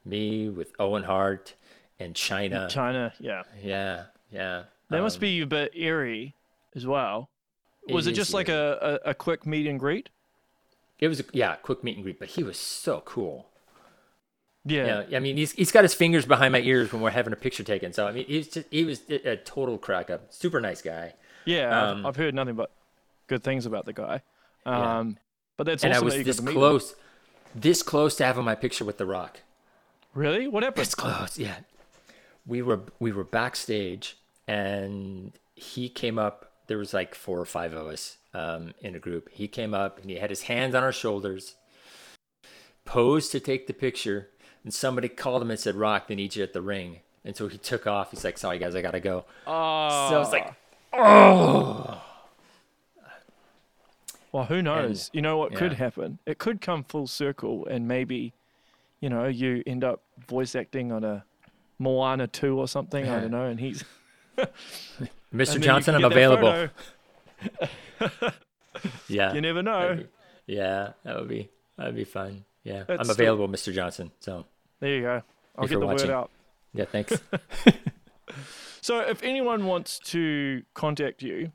[0.05, 1.55] me with Owen Hart
[1.99, 2.69] and Chyna.
[2.69, 3.43] Chyna, yeah.
[3.63, 4.03] Yeah.
[4.31, 4.63] Yeah.
[4.89, 6.35] That must Um, be a bit eerie
[6.75, 7.29] as well.
[7.89, 10.09] Was it just like a, a, a quick meet and greet?
[10.99, 13.49] It was a, yeah, quick meet and greet, but he was so cool.
[14.63, 15.03] Yeah.
[15.09, 17.37] Yeah, I mean, he's he's got his fingers behind my ears when we're having a
[17.37, 17.91] picture taken.
[17.93, 21.13] So I mean, he's just he was a total crack up, super nice guy.
[21.45, 22.69] Yeah, I've- Um, I've, heard nothing but
[23.25, 24.21] good things about the guy.
[24.65, 24.99] Yeah.
[24.99, 25.17] Um,
[25.57, 26.59] But that's and I was this got to meet him.
[27.55, 29.41] This close to having my picture with The Rock.
[30.13, 30.47] Really?
[30.47, 30.85] What happened?
[30.85, 31.57] This close, yeah.
[32.45, 36.51] We were we were backstage, and he came up.
[36.67, 39.29] There was like four or five of us um, in a group.
[39.31, 41.55] He came up and he had his hands on our shoulders,
[42.85, 44.29] posed to take the picture,
[44.63, 47.47] and somebody called him and said, "Rock, they need you at the ring." And so
[47.47, 48.11] he took off.
[48.11, 50.53] He's like, "Sorry guys, I gotta go." Oh, So I was like,
[50.93, 52.01] "Oh."
[54.31, 55.09] Well, who knows?
[55.13, 56.19] you know what could happen?
[56.25, 58.33] It could come full circle, and maybe,
[58.99, 61.23] you know, you end up voice acting on a
[61.79, 63.07] Moana 2 or something.
[63.09, 63.45] I don't know.
[63.45, 63.83] And he's.
[65.33, 65.55] Mr.
[65.55, 66.69] and Johnson, I'm available.
[69.07, 69.33] Yeah.
[69.33, 69.95] You never know.
[69.97, 72.45] be- yeah, that would be that'd be fun.
[72.63, 73.73] Yeah, That's I'm still- available, Mr.
[73.73, 74.11] Johnson.
[74.19, 74.45] So
[74.79, 75.21] There you go.
[75.57, 76.07] I'll get the watching.
[76.07, 76.31] word out.
[76.73, 77.13] yeah, thanks.
[78.83, 81.51] So, if anyone wants to contact you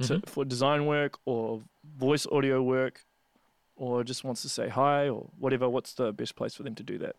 [0.00, 0.28] Mm-hmm.
[0.30, 1.62] for design work or
[1.96, 3.04] voice audio work,
[3.76, 6.82] or just wants to say hi or whatever, what's the best place for them to
[6.82, 7.16] do that?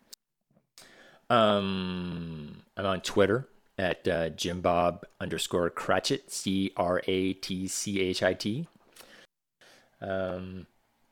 [1.30, 8.22] um, I'm on Twitter at uh, Jimbob underscore Cratchit, C R A T C H
[8.22, 8.66] I T.
[10.00, 10.66] Um,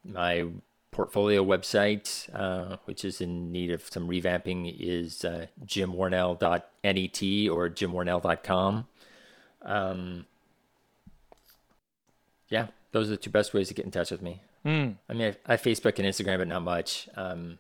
[0.05, 0.47] my
[0.91, 8.87] portfolio website, uh, which is in need of some revamping, is uh, jimwornell.net or jimwornell.com.
[9.63, 10.27] Um,
[12.49, 14.41] yeah, those are the two best ways to get in touch with me.
[14.65, 14.91] Hmm.
[15.09, 17.09] I mean, I, I have Facebook and Instagram, but not much.
[17.17, 17.59] Um,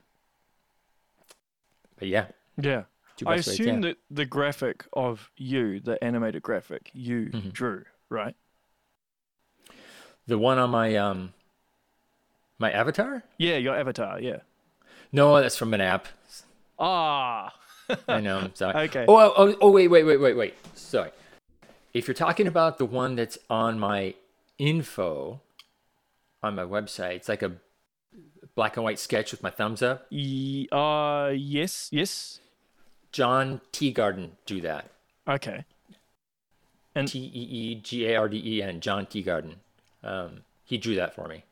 [1.98, 2.26] but yeah,
[2.60, 2.84] Yeah.
[3.26, 3.60] I best ways.
[3.60, 3.88] assume yeah.
[3.88, 7.52] that the graphic of you, the animated graphic, you Mhm.
[7.52, 8.34] drew, right?
[10.28, 11.32] the one on my um,
[12.58, 13.22] my avatar.
[13.38, 14.38] Yeah, your avatar, yeah.
[15.12, 16.08] No, that's from an app.
[16.80, 17.54] Ah,
[18.08, 18.38] I know.
[18.40, 18.74] I'm sorry.
[18.88, 19.04] Okay.
[19.08, 20.54] Oh, oh, oh, wait, wait, wait, wait, wait.
[20.76, 21.10] Sorry.
[21.94, 24.14] If you're talking about the one that's on my
[24.58, 25.40] info
[26.42, 27.52] on my website, it's like a
[28.54, 30.06] black and white sketch with my thumbs up.
[30.72, 32.40] Uh, yes, yes.
[33.12, 34.90] John Teegarden drew that.
[35.28, 35.64] Okay.
[36.94, 38.80] And- T E E G A R D E N.
[38.80, 39.56] John Teegarden.
[40.02, 41.44] Um, he drew that for me.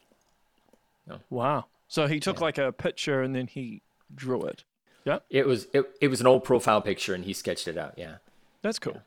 [1.31, 1.67] Wow.
[1.89, 3.83] So he took like a picture and then he
[4.15, 4.65] drew it.
[5.05, 7.93] Yeah, It was it, it was an old profile picture, and he sketched it out.
[7.99, 8.17] Yeah.
[8.63, 9.03] that's cool.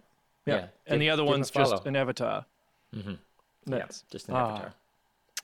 [0.45, 0.55] Yeah.
[0.55, 0.65] Yeah.
[0.85, 2.45] And the other give him a one's just an avatar.
[2.95, 3.17] Mhm.
[3.67, 4.49] That's, Yeah, just an ah.
[4.49, 4.73] avatar.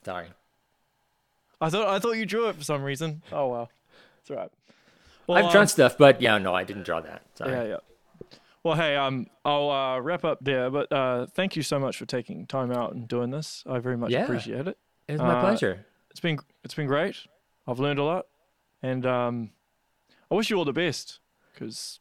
[0.04, 0.28] Sorry.
[1.62, 3.22] I thought I thought you drew it for some reason.
[3.32, 3.70] Oh well,
[4.20, 4.52] it's all right.
[5.28, 7.22] Well, I've drawn um, stuff, but yeah, no, I didn't draw that.
[7.36, 7.52] Sorry.
[7.52, 7.78] Yeah, yeah.
[8.64, 12.06] Well, hey, um, I'll uh, wrap up there, but uh, thank you so much for
[12.06, 13.64] taking time out and doing this.
[13.70, 14.24] I very much Yeah.
[14.24, 14.78] appreciate it.
[15.08, 15.86] It's my Uh, pleasure.
[16.12, 17.16] It's been it's been great.
[17.68, 18.26] I've learned a lot,
[18.82, 19.52] and um,
[20.30, 21.20] I wish you all the best
[21.54, 22.00] because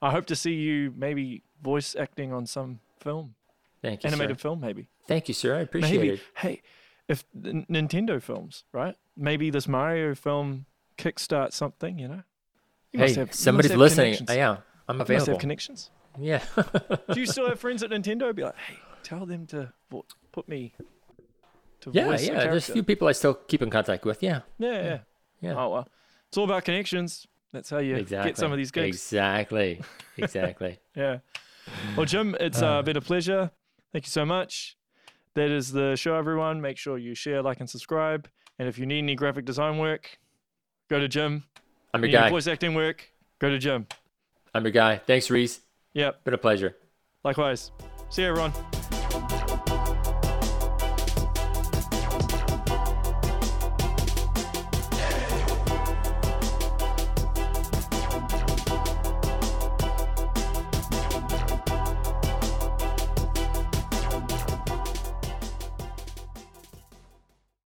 [0.00, 3.34] I hope to see you maybe voice acting on some film.
[3.82, 4.42] Thank you, animated sir.
[4.42, 4.88] film, maybe.
[5.08, 5.56] Thank you, sir.
[5.56, 6.08] I appreciate Maybe.
[6.14, 6.20] it.
[6.36, 6.62] Hey,
[7.08, 8.94] if Nintendo films, right?
[9.16, 10.66] Maybe this Mario film
[10.96, 11.98] kickstart something.
[11.98, 12.22] You know.
[12.92, 14.14] You Hey, have- somebody's listening.
[14.28, 14.56] Uh, yeah,
[14.88, 15.32] I'm You must available.
[15.32, 15.90] have connections.
[16.18, 16.42] yeah.
[17.12, 18.34] Do you still have friends at Nintendo?
[18.34, 19.72] Be like, hey, tell them to
[20.32, 20.74] put me.
[21.80, 22.34] To yeah, voice yeah.
[22.34, 22.44] Yeah.
[22.44, 24.22] There's a few people I still keep in contact with.
[24.22, 24.42] Yeah.
[24.58, 24.98] Yeah, yeah.
[25.40, 25.54] Yeah.
[25.56, 25.88] Oh well,
[26.28, 27.26] it's all about connections.
[27.52, 28.30] That's how you exactly.
[28.30, 28.96] get some of these gigs.
[28.96, 29.80] Exactly.
[30.18, 30.78] Exactly.
[30.94, 31.18] Yeah.
[31.96, 33.50] Well, Jim, it's uh, been a pleasure.
[33.92, 34.76] Thank you so much.
[35.34, 36.60] That is the show, everyone.
[36.60, 38.28] Make sure you share, like, and subscribe.
[38.58, 40.18] And if you need any graphic design work,
[40.90, 41.44] go to Jim.
[41.94, 42.30] I'm your guy.
[42.30, 43.86] voice acting work, go to Jim.
[44.54, 44.98] I'm your guy.
[44.98, 45.60] Thanks, Reese.
[45.94, 46.24] Yep.
[46.24, 46.76] Been a pleasure.
[47.24, 47.70] Likewise.
[48.10, 48.52] See you, everyone.